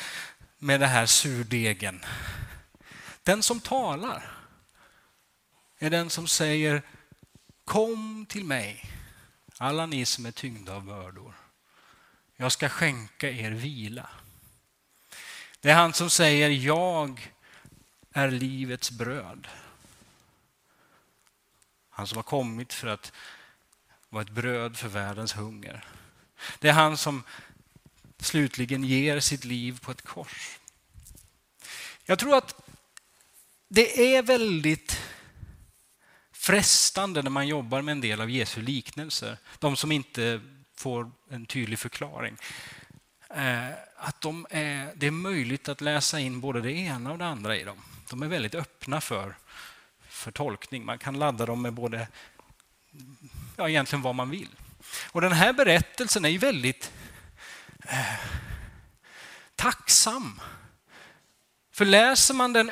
med 0.58 0.80
den 0.80 0.88
här 0.88 1.06
surdegen? 1.06 2.04
Den 3.22 3.42
som 3.42 3.60
talar 3.60 4.30
är 5.78 5.90
den 5.90 6.10
som 6.10 6.26
säger 6.26 6.82
Kom 7.64 8.26
till 8.28 8.44
mig, 8.44 8.84
alla 9.58 9.86
ni 9.86 10.04
som 10.04 10.26
är 10.26 10.30
tyngda 10.30 10.74
av 10.74 10.84
bördor. 10.84 11.34
Jag 12.36 12.52
ska 12.52 12.68
skänka 12.68 13.30
er 13.30 13.50
vila. 13.50 14.10
Det 15.60 15.70
är 15.70 15.74
han 15.74 15.92
som 15.92 16.10
säger 16.10 16.50
Jag 16.50 17.32
är 18.12 18.30
livets 18.30 18.90
bröd. 18.90 19.48
Han 21.90 22.06
som 22.06 22.16
har 22.16 22.22
kommit 22.22 22.72
för 22.72 22.88
att 22.88 23.12
vara 24.08 24.22
ett 24.22 24.30
bröd 24.30 24.76
för 24.76 24.88
världens 24.88 25.36
hunger. 25.36 25.84
Det 26.58 26.68
är 26.68 26.72
han 26.72 26.96
som 26.96 27.22
slutligen 28.18 28.84
ger 28.84 29.20
sitt 29.20 29.44
liv 29.44 29.80
på 29.80 29.90
ett 29.90 30.02
kors. 30.02 30.58
Jag 32.04 32.18
tror 32.18 32.36
att 32.36 32.54
det 33.68 34.16
är 34.16 34.22
väldigt 34.22 35.00
frestande 36.32 37.22
när 37.22 37.30
man 37.30 37.48
jobbar 37.48 37.82
med 37.82 37.92
en 37.92 38.00
del 38.00 38.20
av 38.20 38.30
Jesu 38.30 38.62
liknelser, 38.62 39.38
de 39.58 39.76
som 39.76 39.92
inte 39.92 40.40
får 40.76 41.10
en 41.30 41.46
tydlig 41.46 41.78
förklaring, 41.78 42.36
eh, 43.30 43.68
att 43.96 44.20
de 44.20 44.46
är, 44.50 44.92
det 44.94 45.06
är 45.06 45.10
möjligt 45.10 45.68
att 45.68 45.80
läsa 45.80 46.20
in 46.20 46.40
både 46.40 46.60
det 46.60 46.72
ena 46.72 47.12
och 47.12 47.18
det 47.18 47.26
andra 47.26 47.56
i 47.56 47.64
dem. 47.64 47.82
De 48.10 48.22
är 48.22 48.26
väldigt 48.26 48.54
öppna 48.54 49.00
för, 49.00 49.36
för 50.08 50.30
tolkning. 50.30 50.84
Man 50.84 50.98
kan 50.98 51.18
ladda 51.18 51.46
dem 51.46 51.62
med 51.62 51.72
både, 51.72 52.08
ja, 53.56 53.68
egentligen 53.68 54.02
vad 54.02 54.14
man 54.14 54.30
vill. 54.30 54.48
Och 55.12 55.20
den 55.20 55.32
här 55.32 55.52
berättelsen 55.52 56.24
är 56.24 56.28
ju 56.28 56.38
väldigt 56.38 56.92
eh, 57.82 58.14
tacksam. 59.54 60.40
För 61.72 61.84
läser 61.84 62.34
man 62.34 62.52
den 62.52 62.70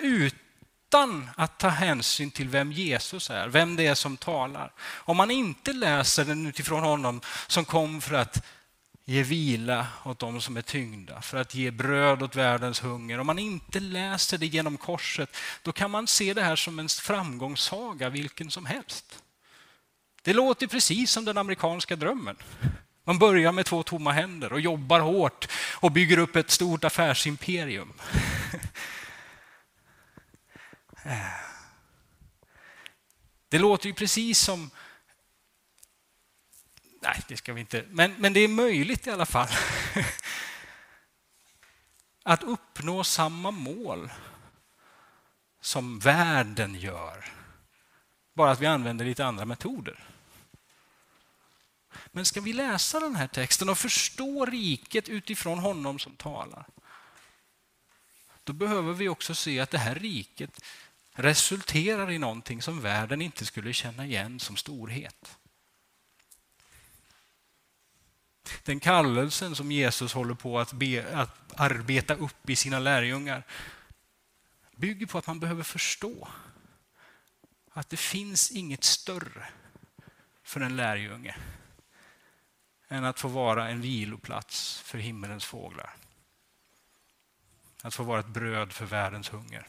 utan 0.94 1.30
att 1.36 1.58
ta 1.58 1.68
hänsyn 1.68 2.30
till 2.30 2.48
vem 2.48 2.72
Jesus 2.72 3.30
är, 3.30 3.48
vem 3.48 3.76
det 3.76 3.86
är 3.86 3.94
som 3.94 4.16
talar. 4.16 4.72
Om 4.80 5.16
man 5.16 5.30
inte 5.30 5.72
läser 5.72 6.24
den 6.24 6.46
utifrån 6.46 6.82
honom 6.82 7.20
som 7.46 7.64
kom 7.64 8.00
för 8.00 8.14
att 8.14 8.46
ge 9.04 9.22
vila 9.22 9.86
åt 10.04 10.18
dem 10.18 10.40
som 10.40 10.56
är 10.56 10.62
tyngda, 10.62 11.20
för 11.20 11.38
att 11.38 11.54
ge 11.54 11.70
bröd 11.70 12.22
åt 12.22 12.36
världens 12.36 12.82
hunger. 12.82 13.20
Om 13.20 13.26
man 13.26 13.38
inte 13.38 13.80
läser 13.80 14.38
det 14.38 14.46
genom 14.46 14.76
korset, 14.76 15.36
då 15.62 15.72
kan 15.72 15.90
man 15.90 16.06
se 16.06 16.34
det 16.34 16.42
här 16.42 16.56
som 16.56 16.78
en 16.78 16.88
framgångssaga 16.88 18.08
vilken 18.08 18.50
som 18.50 18.66
helst. 18.66 19.22
Det 20.22 20.32
låter 20.32 20.66
precis 20.66 21.10
som 21.10 21.24
den 21.24 21.38
amerikanska 21.38 21.96
drömmen. 21.96 22.36
Man 23.04 23.18
börjar 23.18 23.52
med 23.52 23.66
två 23.66 23.82
tomma 23.82 24.12
händer 24.12 24.52
och 24.52 24.60
jobbar 24.60 25.00
hårt 25.00 25.48
och 25.74 25.92
bygger 25.92 26.18
upp 26.18 26.36
ett 26.36 26.50
stort 26.50 26.84
affärsimperium. 26.84 27.92
Det 33.48 33.58
låter 33.58 33.86
ju 33.86 33.94
precis 33.94 34.40
som... 34.40 34.70
Nej, 37.02 37.22
det 37.28 37.36
ska 37.36 37.52
vi 37.52 37.60
inte... 37.60 37.84
Men, 37.90 38.14
men 38.18 38.32
det 38.32 38.40
är 38.40 38.48
möjligt 38.48 39.06
i 39.06 39.10
alla 39.10 39.26
fall. 39.26 39.48
Att 42.22 42.42
uppnå 42.42 43.04
samma 43.04 43.50
mål 43.50 44.10
som 45.60 45.98
världen 45.98 46.74
gör. 46.74 47.32
Bara 48.34 48.50
att 48.50 48.60
vi 48.60 48.66
använder 48.66 49.04
lite 49.04 49.26
andra 49.26 49.44
metoder. 49.44 50.04
Men 52.12 52.24
ska 52.24 52.40
vi 52.40 52.52
läsa 52.52 53.00
den 53.00 53.16
här 53.16 53.26
texten 53.26 53.68
och 53.68 53.78
förstå 53.78 54.44
riket 54.46 55.08
utifrån 55.08 55.58
honom 55.58 55.98
som 55.98 56.16
talar, 56.16 56.66
då 58.44 58.52
behöver 58.52 58.92
vi 58.92 59.08
också 59.08 59.34
se 59.34 59.60
att 59.60 59.70
det 59.70 59.78
här 59.78 59.94
riket 59.94 60.64
resulterar 61.14 62.10
i 62.10 62.18
någonting 62.18 62.62
som 62.62 62.80
världen 62.80 63.22
inte 63.22 63.46
skulle 63.46 63.72
känna 63.72 64.06
igen 64.06 64.40
som 64.40 64.56
storhet. 64.56 65.38
Den 68.62 68.80
kallelsen 68.80 69.56
som 69.56 69.72
Jesus 69.72 70.12
håller 70.12 70.34
på 70.34 70.58
att, 70.58 70.72
be, 70.72 71.16
att 71.18 71.60
arbeta 71.60 72.14
upp 72.14 72.50
i 72.50 72.56
sina 72.56 72.78
lärjungar 72.78 73.42
bygger 74.76 75.06
på 75.06 75.18
att 75.18 75.26
man 75.26 75.40
behöver 75.40 75.62
förstå 75.62 76.28
att 77.70 77.88
det 77.88 77.96
finns 77.96 78.50
inget 78.50 78.84
större 78.84 79.48
för 80.42 80.60
en 80.60 80.76
lärjunge 80.76 81.36
än 82.88 83.04
att 83.04 83.20
få 83.20 83.28
vara 83.28 83.68
en 83.68 83.80
viloplats 83.80 84.80
för 84.80 84.98
himmelens 84.98 85.44
fåglar. 85.44 85.96
Att 87.82 87.94
få 87.94 88.02
vara 88.02 88.20
ett 88.20 88.26
bröd 88.26 88.72
för 88.72 88.86
världens 88.86 89.32
hunger. 89.32 89.68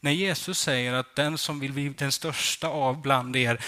När 0.00 0.10
Jesus 0.10 0.60
säger 0.60 0.92
att 0.92 1.16
den 1.16 1.38
som 1.38 1.60
vill 1.60 1.72
bli 1.72 1.88
den 1.88 2.12
största 2.12 2.68
av 2.68 3.02
bland 3.02 3.36
er 3.36 3.64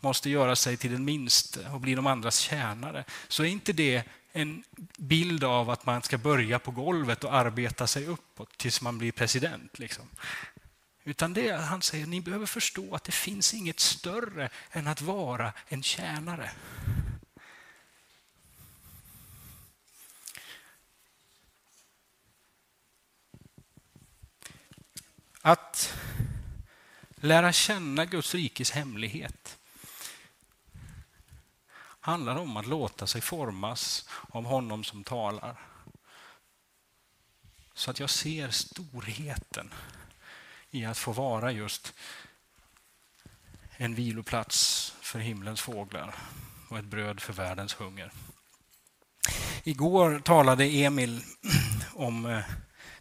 måste 0.00 0.30
göra 0.30 0.56
sig 0.56 0.76
till 0.76 0.92
den 0.92 1.04
minste 1.04 1.68
och 1.72 1.80
bli 1.80 1.94
de 1.94 2.06
andras 2.06 2.38
tjänare, 2.38 3.04
så 3.28 3.42
är 3.42 3.48
inte 3.48 3.72
det 3.72 4.02
en 4.32 4.64
bild 4.98 5.44
av 5.44 5.70
att 5.70 5.86
man 5.86 6.02
ska 6.02 6.18
börja 6.18 6.58
på 6.58 6.70
golvet 6.70 7.24
och 7.24 7.34
arbeta 7.34 7.86
sig 7.86 8.06
uppåt 8.06 8.58
tills 8.58 8.80
man 8.80 8.98
blir 8.98 9.12
president. 9.12 9.78
Liksom. 9.78 10.04
Utan 11.04 11.32
det 11.32 11.52
han 11.52 11.82
säger, 11.82 12.06
ni 12.06 12.20
behöver 12.20 12.46
förstå 12.46 12.94
att 12.94 13.04
det 13.04 13.12
finns 13.12 13.54
inget 13.54 13.80
större 13.80 14.48
än 14.70 14.86
att 14.86 15.00
vara 15.00 15.52
en 15.68 15.82
tjänare. 15.82 16.50
Att 25.46 25.94
lära 27.16 27.52
känna 27.52 28.04
Guds 28.04 28.34
rikes 28.34 28.70
hemlighet 28.70 29.58
handlar 32.00 32.36
om 32.36 32.56
att 32.56 32.66
låta 32.66 33.06
sig 33.06 33.20
formas 33.20 34.08
av 34.28 34.44
honom 34.44 34.84
som 34.84 35.04
talar. 35.04 35.56
Så 37.74 37.90
att 37.90 38.00
jag 38.00 38.10
ser 38.10 38.50
storheten 38.50 39.74
i 40.70 40.84
att 40.84 40.98
få 40.98 41.12
vara 41.12 41.52
just 41.52 41.94
en 43.76 43.94
viloplats 43.94 44.92
för 45.00 45.18
himlens 45.18 45.60
fåglar 45.60 46.14
och 46.68 46.78
ett 46.78 46.84
bröd 46.84 47.20
för 47.20 47.32
världens 47.32 47.74
hunger. 47.74 48.12
Igår 49.64 50.18
talade 50.18 50.64
Emil 50.64 51.22
om, 51.92 52.26
eh, 52.26 52.44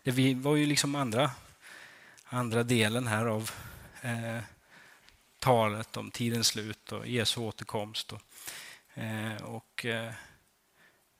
det 0.03 0.35
var 0.35 0.55
ju 0.55 0.65
liksom 0.65 0.95
andra 0.95 1.31
andra 2.35 2.63
delen 2.63 3.07
här 3.07 3.25
av 3.25 3.51
eh, 4.01 4.39
talet 5.39 5.97
om 5.97 6.11
tidens 6.11 6.47
slut 6.47 6.91
och 6.91 7.07
Jesu 7.07 7.41
återkomst. 7.41 8.11
Och, 8.11 8.21
eh, 8.93 9.43
och 9.43 9.85
eh, 9.85 10.13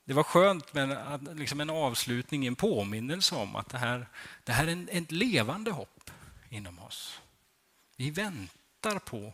det 0.06 0.14
var 0.14 0.24
skönt 0.24 0.74
med 0.74 1.28
liksom 1.34 1.62
en 1.62 1.70
avslutning, 1.70 2.46
en 2.46 2.56
påminnelse 2.56 3.36
om 3.36 3.56
att 3.56 3.70
det 3.70 3.78
här, 3.78 4.08
det 4.44 4.52
här 4.52 4.68
är 4.68 4.72
en, 4.72 4.90
ett 4.92 5.12
levande 5.12 5.72
hopp 5.72 6.12
inom 6.50 6.80
oss. 6.80 7.22
Vi 7.96 8.12
väntar 8.12 9.00
på 9.00 9.34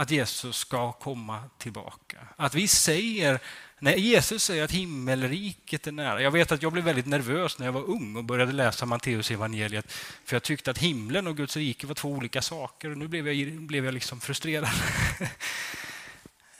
att 0.00 0.10
Jesus 0.10 0.56
ska 0.56 0.92
komma 0.92 1.42
tillbaka. 1.58 2.18
Att 2.36 2.54
vi 2.54 2.68
säger, 2.68 3.40
när 3.78 3.94
Jesus 3.94 4.44
säger 4.44 4.64
att 4.64 4.70
himmelriket 4.70 5.86
är 5.86 5.92
nära. 5.92 6.22
Jag 6.22 6.30
vet 6.30 6.52
att 6.52 6.62
jag 6.62 6.72
blev 6.72 6.84
väldigt 6.84 7.06
nervös 7.06 7.58
när 7.58 7.66
jag 7.66 7.72
var 7.72 7.90
ung 7.90 8.16
och 8.16 8.24
började 8.24 8.52
läsa 8.52 8.86
Matteus 8.86 9.30
evangeliet 9.30 9.92
för 10.24 10.36
jag 10.36 10.42
tyckte 10.42 10.70
att 10.70 10.78
himlen 10.78 11.26
och 11.26 11.36
Guds 11.36 11.56
rike 11.56 11.86
var 11.86 11.94
två 11.94 12.08
olika 12.08 12.42
saker 12.42 12.90
och 12.90 12.98
nu 12.98 13.08
blev 13.08 13.28
jag, 13.28 13.60
blev 13.60 13.84
jag 13.84 13.94
liksom 13.94 14.20
frustrerad. 14.20 14.68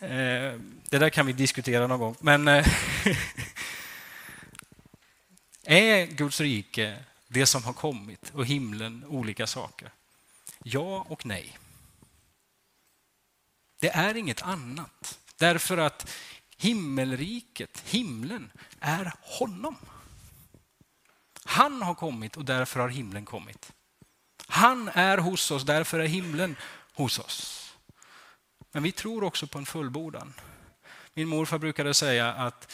Eh, 0.03 0.55
det 0.89 0.99
där 0.99 1.11
kan 1.11 1.27
vi 1.27 1.33
diskutera 1.33 1.87
någon 1.87 1.99
gång. 1.99 2.17
Men 2.21 2.49
eh, 2.49 2.67
är 5.65 6.07
Guds 6.07 6.41
rike 6.41 6.97
det 7.29 7.47
som 7.47 7.65
har 7.65 7.73
kommit 7.73 8.31
och 8.35 8.47
himlen 8.47 9.05
olika 9.09 9.47
saker? 9.47 9.91
Ja 10.63 11.07
och 11.09 11.27
nej. 11.27 11.59
Det 13.81 13.89
är 13.89 14.17
inget 14.17 14.43
annat. 14.43 15.19
Därför 15.37 15.79
att 15.79 16.11
himmelriket, 16.57 17.83
himlen, 17.87 18.53
är 18.81 19.13
honom. 19.21 19.77
Han 21.45 21.83
har 21.83 21.95
kommit 21.95 22.37
och 22.37 22.45
därför 22.45 22.81
har 22.81 22.89
himlen 22.89 23.25
kommit. 23.25 23.73
Han 24.47 24.89
är 24.89 25.19
hos 25.19 25.51
oss, 25.51 25.65
därför 25.65 26.01
är 26.01 26.07
himlen 26.07 26.57
hos 26.95 27.19
oss. 27.19 27.73
Men 28.73 28.83
vi 28.83 28.93
tror 28.93 29.25
också 29.25 29.47
på 29.47 29.59
en 29.59 29.67
fullbordan. 29.67 30.35
Min 31.15 31.29
morfar 31.29 31.59
brukade 31.59 31.95
säga 31.95 32.33
att 32.33 32.73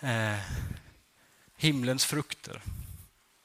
eh, 0.00 0.38
himlens 1.56 2.04
frukter, 2.04 2.62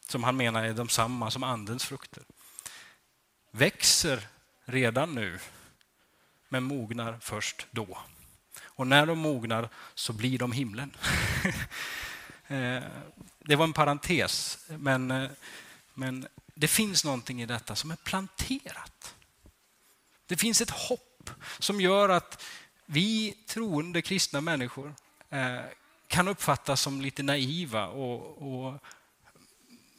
som 0.07 0.23
han 0.23 0.37
menar 0.37 0.63
är 0.63 0.73
de 0.73 0.89
samma 0.89 1.31
som 1.31 1.43
andens 1.43 1.85
frukter, 1.85 2.23
växer 3.51 4.27
redan 4.65 5.15
nu, 5.15 5.39
men 6.53 6.63
mognar 6.63 7.17
först 7.21 7.67
då. 7.71 7.97
Och 8.63 8.87
när 8.87 9.05
de 9.05 9.19
mognar 9.19 9.69
så 9.95 10.13
blir 10.13 10.37
de 10.37 10.51
himlen. 10.51 10.91
Eh, 12.47 12.83
det 13.39 13.55
var 13.55 13.63
en 13.63 13.73
parentes, 13.73 14.57
men, 14.67 15.11
eh, 15.11 15.29
men 15.93 16.27
det 16.55 16.67
finns 16.67 17.05
någonting 17.05 17.41
i 17.41 17.45
detta 17.45 17.75
som 17.75 17.91
är 17.91 17.95
planterat. 17.95 19.15
Det 20.25 20.37
finns 20.37 20.61
ett 20.61 20.69
hopp 20.69 21.29
som 21.59 21.81
gör 21.81 22.09
att 22.09 22.43
vi 22.85 23.37
troende 23.47 24.01
kristna 24.01 24.41
människor 24.41 24.95
eh, 25.29 25.61
kan 26.07 26.27
uppfattas 26.27 26.81
som 26.81 27.01
lite 27.01 27.23
naiva 27.23 27.87
och, 27.87 28.41
och 28.41 28.83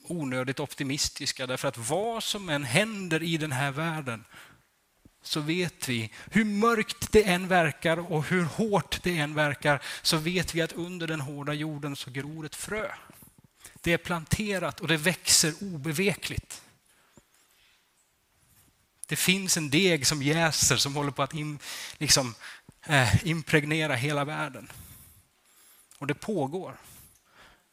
onödigt 0.03 0.61
optimistiska. 0.61 1.47
Därför 1.47 1.69
att 1.69 1.79
vad 1.79 2.23
som 2.23 2.49
än 2.49 2.65
händer 2.65 3.23
i 3.23 3.37
den 3.37 3.53
här 3.53 3.71
världen 3.71 4.25
så 5.27 5.41
vet 5.41 5.89
vi, 5.89 6.11
hur 6.31 6.45
mörkt 6.45 7.13
det 7.13 7.25
än 7.25 7.49
verkar 7.49 8.13
och 8.13 8.25
hur 8.25 8.45
hårt 8.45 9.03
det 9.03 9.19
än 9.19 9.35
verkar, 9.35 9.83
så 10.03 10.17
vet 10.17 10.55
vi 10.55 10.63
att 10.63 10.73
under 10.73 11.07
den 11.07 11.21
hårda 11.21 11.53
jorden 11.53 11.97
så 11.97 12.11
gror 12.11 12.47
ett 12.47 12.55
frö. 12.55 12.93
Det 13.81 13.93
är 13.93 13.99
planterat 13.99 14.81
och 14.81 14.89
det 14.89 14.97
växer 14.97 15.55
obevekligt. 15.61 16.63
Det 19.07 19.17
finns 19.17 19.57
en 19.57 19.71
deg 19.71 20.07
som 20.07 20.23
jäser 20.23 20.77
som 20.77 20.97
håller 20.97 21.11
på 21.11 21.23
att 21.23 21.35
in, 21.35 21.59
liksom, 21.99 22.35
eh, 22.87 23.27
impregnera 23.27 23.95
hela 23.95 24.25
världen. 24.25 24.73
Och 25.99 26.07
det 26.07 26.15
pågår. 26.15 26.77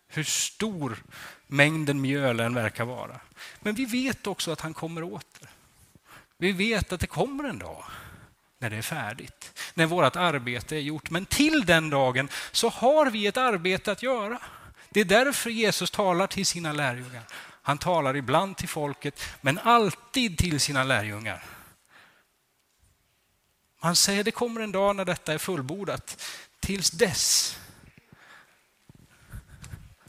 Hur 0.07 0.23
stor 0.23 1.03
mängden 1.47 2.01
mjöl 2.01 2.39
än 2.39 2.53
verkar 2.53 2.85
vara. 2.85 3.19
Men 3.59 3.75
vi 3.75 3.85
vet 3.85 4.27
också 4.27 4.51
att 4.51 4.61
han 4.61 4.73
kommer 4.73 5.03
åter. 5.03 5.49
Vi 6.41 6.51
vet 6.51 6.91
att 6.91 6.99
det 6.99 7.07
kommer 7.07 7.43
en 7.43 7.59
dag 7.59 7.83
när 8.59 8.69
det 8.69 8.77
är 8.77 8.81
färdigt, 8.81 9.59
när 9.73 9.85
vårt 9.85 10.15
arbete 10.15 10.75
är 10.75 10.79
gjort. 10.79 11.09
Men 11.09 11.25
till 11.25 11.65
den 11.65 11.89
dagen 11.89 12.29
så 12.51 12.69
har 12.69 13.05
vi 13.05 13.27
ett 13.27 13.37
arbete 13.37 13.91
att 13.91 14.03
göra. 14.03 14.39
Det 14.89 14.99
är 14.99 15.05
därför 15.05 15.49
Jesus 15.49 15.91
talar 15.91 16.27
till 16.27 16.45
sina 16.45 16.71
lärjungar. 16.71 17.23
Han 17.61 17.77
talar 17.77 18.15
ibland 18.15 18.57
till 18.57 18.69
folket, 18.69 19.23
men 19.41 19.59
alltid 19.59 20.37
till 20.37 20.59
sina 20.59 20.83
lärjungar. 20.83 21.43
Han 23.79 23.95
säger 23.95 24.23
det 24.23 24.31
kommer 24.31 24.61
en 24.61 24.71
dag 24.71 24.95
när 24.95 25.05
detta 25.05 25.33
är 25.33 25.37
fullbordat. 25.37 26.23
Tills 26.59 26.91
dess 26.91 27.57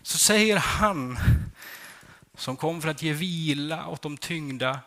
så 0.03 0.19
säger 0.19 0.57
han 0.57 1.19
som 2.37 2.57
kom 2.57 2.83
för 2.83 2.89
att 2.89 3.03
ge 3.03 3.13
vila 3.13 3.87
åt 3.87 4.03
de 4.03 4.17
tyngda 4.17 4.81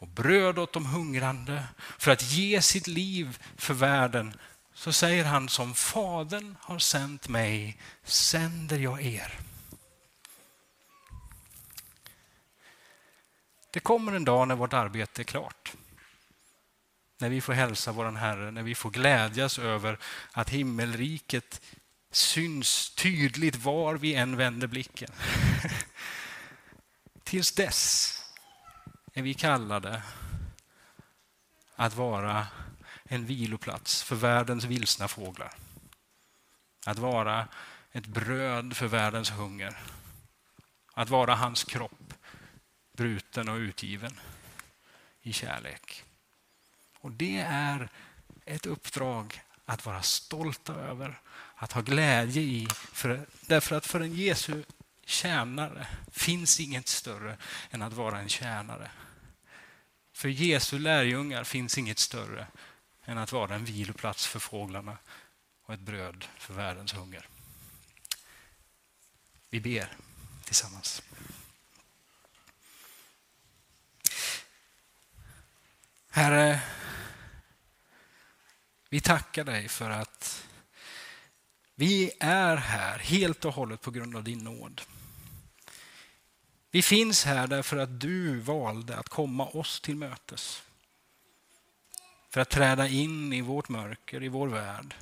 och 0.00 0.08
bröd 0.08 0.58
åt 0.58 0.72
de 0.72 0.86
hungrande 0.86 1.64
för 1.98 2.10
att 2.10 2.32
ge 2.32 2.62
sitt 2.62 2.86
liv 2.86 3.38
för 3.56 3.74
världen 3.74 4.34
så 4.74 4.92
säger 4.92 5.24
han 5.24 5.48
som 5.48 5.74
Fadern 5.74 6.56
har 6.60 6.78
sänt 6.78 7.28
mig 7.28 7.78
sänder 8.04 8.78
jag 8.78 9.02
er. 9.02 9.40
Det 13.70 13.80
kommer 13.80 14.12
en 14.12 14.24
dag 14.24 14.48
när 14.48 14.54
vårt 14.54 14.72
arbete 14.72 15.22
är 15.22 15.24
klart. 15.24 15.72
När 17.18 17.28
vi 17.28 17.40
får 17.40 17.52
hälsa 17.52 17.92
vår 17.92 18.12
Herre, 18.12 18.50
när 18.50 18.62
vi 18.62 18.74
får 18.74 18.90
glädjas 18.90 19.58
över 19.58 19.98
att 20.32 20.50
himmelriket 20.50 21.60
syns 22.10 22.90
tydligt 22.94 23.56
var 23.56 23.94
vi 23.94 24.14
än 24.14 24.36
vänder 24.36 24.66
blicken. 24.66 25.10
Tills 27.24 27.52
dess 27.52 28.19
är 29.12 29.22
vi 29.22 29.34
kallade 29.34 30.02
att 31.76 31.94
vara 31.94 32.46
en 33.04 33.26
viloplats 33.26 34.02
för 34.02 34.16
världens 34.16 34.64
vilsna 34.64 35.08
fåglar. 35.08 35.52
Att 36.86 36.98
vara 36.98 37.48
ett 37.92 38.06
bröd 38.06 38.76
för 38.76 38.86
världens 38.86 39.30
hunger. 39.30 39.76
Att 40.94 41.08
vara 41.08 41.34
hans 41.34 41.64
kropp, 41.64 42.14
bruten 42.96 43.48
och 43.48 43.56
utgiven 43.56 44.20
i 45.22 45.32
kärlek. 45.32 46.04
Och 47.00 47.10
det 47.10 47.40
är 47.40 47.88
ett 48.44 48.66
uppdrag 48.66 49.42
att 49.64 49.86
vara 49.86 50.02
stolta 50.02 50.74
över, 50.74 51.20
att 51.54 51.72
ha 51.72 51.80
glädje 51.80 52.42
i. 52.42 52.68
För, 52.70 53.26
därför 53.40 53.76
att 53.76 53.86
för 53.86 54.00
en 54.00 54.14
Jesu 54.14 54.62
tjänare 55.10 55.86
finns 56.12 56.60
inget 56.60 56.88
större 56.88 57.36
än 57.70 57.82
att 57.82 57.92
vara 57.92 58.18
en 58.18 58.28
tjänare. 58.28 58.90
För 60.12 60.28
Jesu 60.28 60.78
lärjungar 60.78 61.44
finns 61.44 61.78
inget 61.78 61.98
större 61.98 62.46
än 63.04 63.18
att 63.18 63.32
vara 63.32 63.54
en 63.54 63.64
viloplats 63.64 64.26
för 64.26 64.38
fåglarna 64.38 64.98
och 65.62 65.74
ett 65.74 65.80
bröd 65.80 66.24
för 66.38 66.54
världens 66.54 66.94
hunger. 66.94 67.28
Vi 69.50 69.60
ber 69.60 69.92
tillsammans. 70.44 71.02
Herre, 76.10 76.60
vi 78.88 79.00
tackar 79.00 79.44
dig 79.44 79.68
för 79.68 79.90
att 79.90 80.46
vi 81.74 82.12
är 82.20 82.56
här 82.56 82.98
helt 82.98 83.44
och 83.44 83.54
hållet 83.54 83.80
på 83.80 83.90
grund 83.90 84.16
av 84.16 84.24
din 84.24 84.38
nåd. 84.38 84.80
Vi 86.70 86.82
finns 86.82 87.24
här 87.24 87.46
därför 87.46 87.76
att 87.76 88.00
du 88.00 88.40
valde 88.40 88.96
att 88.96 89.08
komma 89.08 89.46
oss 89.46 89.80
till 89.80 89.96
mötes. 89.96 90.62
För 92.30 92.40
att 92.40 92.50
träda 92.50 92.88
in 92.88 93.32
i 93.32 93.40
vårt 93.40 93.68
mörker, 93.68 94.22
i 94.22 94.28
vår 94.28 94.48
värld. 94.48 94.94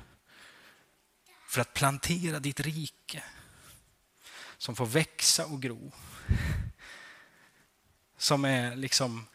För 1.47 1.61
att 1.61 1.73
plantera 1.73 2.39
ditt 2.39 2.59
rike 2.59 3.23
som 4.57 4.75
får 4.75 4.85
växa 4.85 5.45
och 5.45 5.61
gro. 5.61 5.91
Som 8.17 8.45
är 8.45 8.75
liksom, 8.75 9.27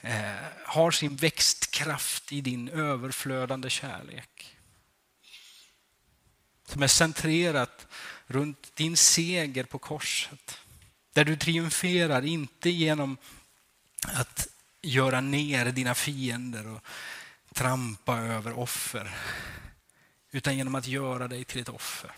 eh, 0.00 0.34
har 0.64 0.90
sin 0.90 1.16
växtkraft 1.16 2.32
i 2.32 2.40
din 2.40 2.68
överflödande 2.68 3.70
kärlek. 3.70 4.56
Som 6.66 6.82
är 6.82 6.86
centrerat 6.86 7.86
runt 8.26 8.76
din 8.76 8.96
seger 8.96 9.64
på 9.64 9.78
korset. 9.78 10.63
Där 11.14 11.24
du 11.24 11.36
triumferar, 11.36 12.24
inte 12.24 12.70
genom 12.70 13.16
att 14.06 14.48
göra 14.82 15.20
ner 15.20 15.66
dina 15.66 15.94
fiender 15.94 16.66
och 16.66 16.84
trampa 17.54 18.18
över 18.18 18.58
offer, 18.58 19.14
utan 20.30 20.56
genom 20.56 20.74
att 20.74 20.86
göra 20.86 21.28
dig 21.28 21.44
till 21.44 21.60
ett 21.60 21.68
offer. 21.68 22.12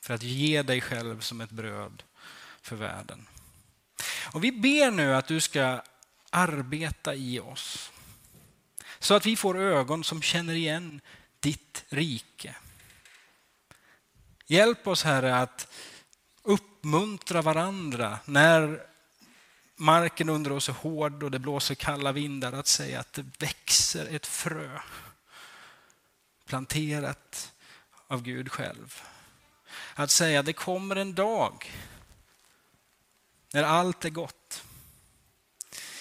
För 0.00 0.14
att 0.14 0.22
ge 0.22 0.62
dig 0.62 0.80
själv 0.80 1.20
som 1.20 1.40
ett 1.40 1.50
bröd 1.50 2.02
för 2.62 2.76
världen. 2.76 3.26
Och 4.32 4.44
Vi 4.44 4.52
ber 4.52 4.90
nu 4.90 5.14
att 5.14 5.28
du 5.28 5.40
ska 5.40 5.82
arbeta 6.30 7.14
i 7.14 7.40
oss 7.40 7.90
så 8.98 9.14
att 9.14 9.26
vi 9.26 9.36
får 9.36 9.58
ögon 9.58 10.04
som 10.04 10.22
känner 10.22 10.54
igen 10.54 11.00
ditt 11.40 11.84
rike. 11.88 12.54
Hjälp 14.46 14.86
oss 14.86 15.02
Herre 15.02 15.36
att 15.36 15.68
uppmuntra 16.88 17.42
varandra 17.42 18.18
när 18.24 18.82
marken 19.76 20.28
under 20.28 20.52
oss 20.52 20.68
är 20.68 20.72
hård 20.72 21.22
och 21.22 21.30
det 21.30 21.38
blåser 21.38 21.74
kalla 21.74 22.12
vindar 22.12 22.52
att 22.52 22.66
säga 22.66 23.00
att 23.00 23.12
det 23.12 23.24
växer 23.38 24.06
ett 24.06 24.26
frö 24.26 24.80
planterat 26.46 27.52
av 28.06 28.22
Gud 28.22 28.52
själv. 28.52 29.02
Att 29.94 30.10
säga 30.10 30.40
att 30.40 30.46
det 30.46 30.52
kommer 30.52 30.96
en 30.96 31.14
dag 31.14 31.72
när 33.52 33.62
allt 33.62 34.04
är 34.04 34.10
gott. 34.10 34.62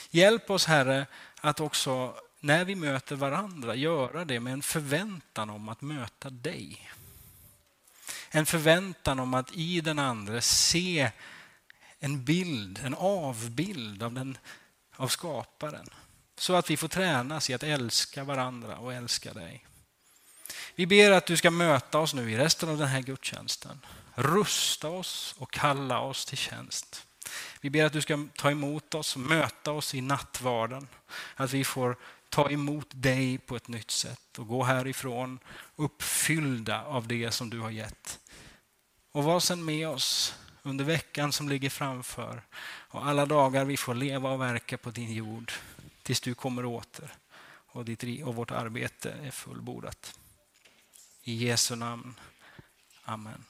Hjälp 0.09 0.49
oss 0.49 0.65
Herre 0.65 1.05
att 1.41 1.59
också 1.59 2.15
när 2.39 2.65
vi 2.65 2.75
möter 2.75 3.15
varandra 3.15 3.75
göra 3.75 4.25
det 4.25 4.39
med 4.39 4.53
en 4.53 4.61
förväntan 4.61 5.49
om 5.49 5.69
att 5.69 5.81
möta 5.81 6.29
dig. 6.29 6.91
En 8.29 8.45
förväntan 8.45 9.19
om 9.19 9.33
att 9.33 9.51
i 9.53 9.81
den 9.81 9.99
andra 9.99 10.41
se 10.41 11.11
en 11.99 12.23
bild, 12.23 12.79
en 12.83 12.93
avbild 12.93 14.03
av 14.03 14.13
den, 14.13 14.37
av 14.95 15.07
skaparen. 15.07 15.89
Så 16.37 16.55
att 16.55 16.69
vi 16.69 16.77
får 16.77 16.87
tränas 16.87 17.49
i 17.49 17.53
att 17.53 17.63
älska 17.63 18.23
varandra 18.23 18.77
och 18.77 18.93
älska 18.93 19.33
dig. 19.33 19.65
Vi 20.75 20.85
ber 20.85 21.11
att 21.11 21.25
du 21.25 21.37
ska 21.37 21.51
möta 21.51 21.99
oss 21.99 22.13
nu 22.13 22.31
i 22.31 22.37
resten 22.37 22.69
av 22.69 22.77
den 22.77 22.87
här 22.87 23.01
gudstjänsten. 23.01 23.79
Rusta 24.15 24.87
oss 24.87 25.35
och 25.37 25.51
kalla 25.51 25.99
oss 25.99 26.25
till 26.25 26.37
tjänst. 26.37 27.03
Vi 27.61 27.69
ber 27.69 27.85
att 27.85 27.93
du 27.93 28.01
ska 28.01 28.27
ta 28.35 28.51
emot 28.51 28.95
oss 28.95 29.15
och 29.15 29.21
möta 29.21 29.71
oss 29.71 29.95
i 29.95 30.01
nattvarden. 30.01 30.87
Att 31.35 31.53
vi 31.53 31.63
får 31.63 31.97
ta 32.29 32.51
emot 32.51 32.87
dig 32.89 33.37
på 33.37 33.55
ett 33.55 33.67
nytt 33.67 33.91
sätt 33.91 34.39
och 34.39 34.47
gå 34.47 34.63
härifrån 34.63 35.39
uppfyllda 35.75 36.83
av 36.83 37.07
det 37.07 37.31
som 37.31 37.49
du 37.49 37.59
har 37.59 37.69
gett. 37.69 38.19
Och 39.11 39.23
var 39.23 39.39
sen 39.39 39.65
med 39.65 39.87
oss 39.87 40.35
under 40.63 40.85
veckan 40.85 41.31
som 41.31 41.49
ligger 41.49 41.69
framför 41.69 42.41
och 42.89 43.07
alla 43.07 43.25
dagar 43.25 43.65
vi 43.65 43.77
får 43.77 43.95
leva 43.95 44.29
och 44.31 44.41
verka 44.41 44.77
på 44.77 44.91
din 44.91 45.13
jord 45.13 45.51
tills 46.03 46.21
du 46.21 46.35
kommer 46.35 46.65
åter 46.65 47.13
och, 47.67 47.85
ditt, 47.85 48.23
och 48.23 48.35
vårt 48.35 48.51
arbete 48.51 49.11
är 49.23 49.31
fullbordat. 49.31 50.19
I 51.23 51.33
Jesu 51.33 51.75
namn. 51.75 52.15
Amen. 53.03 53.43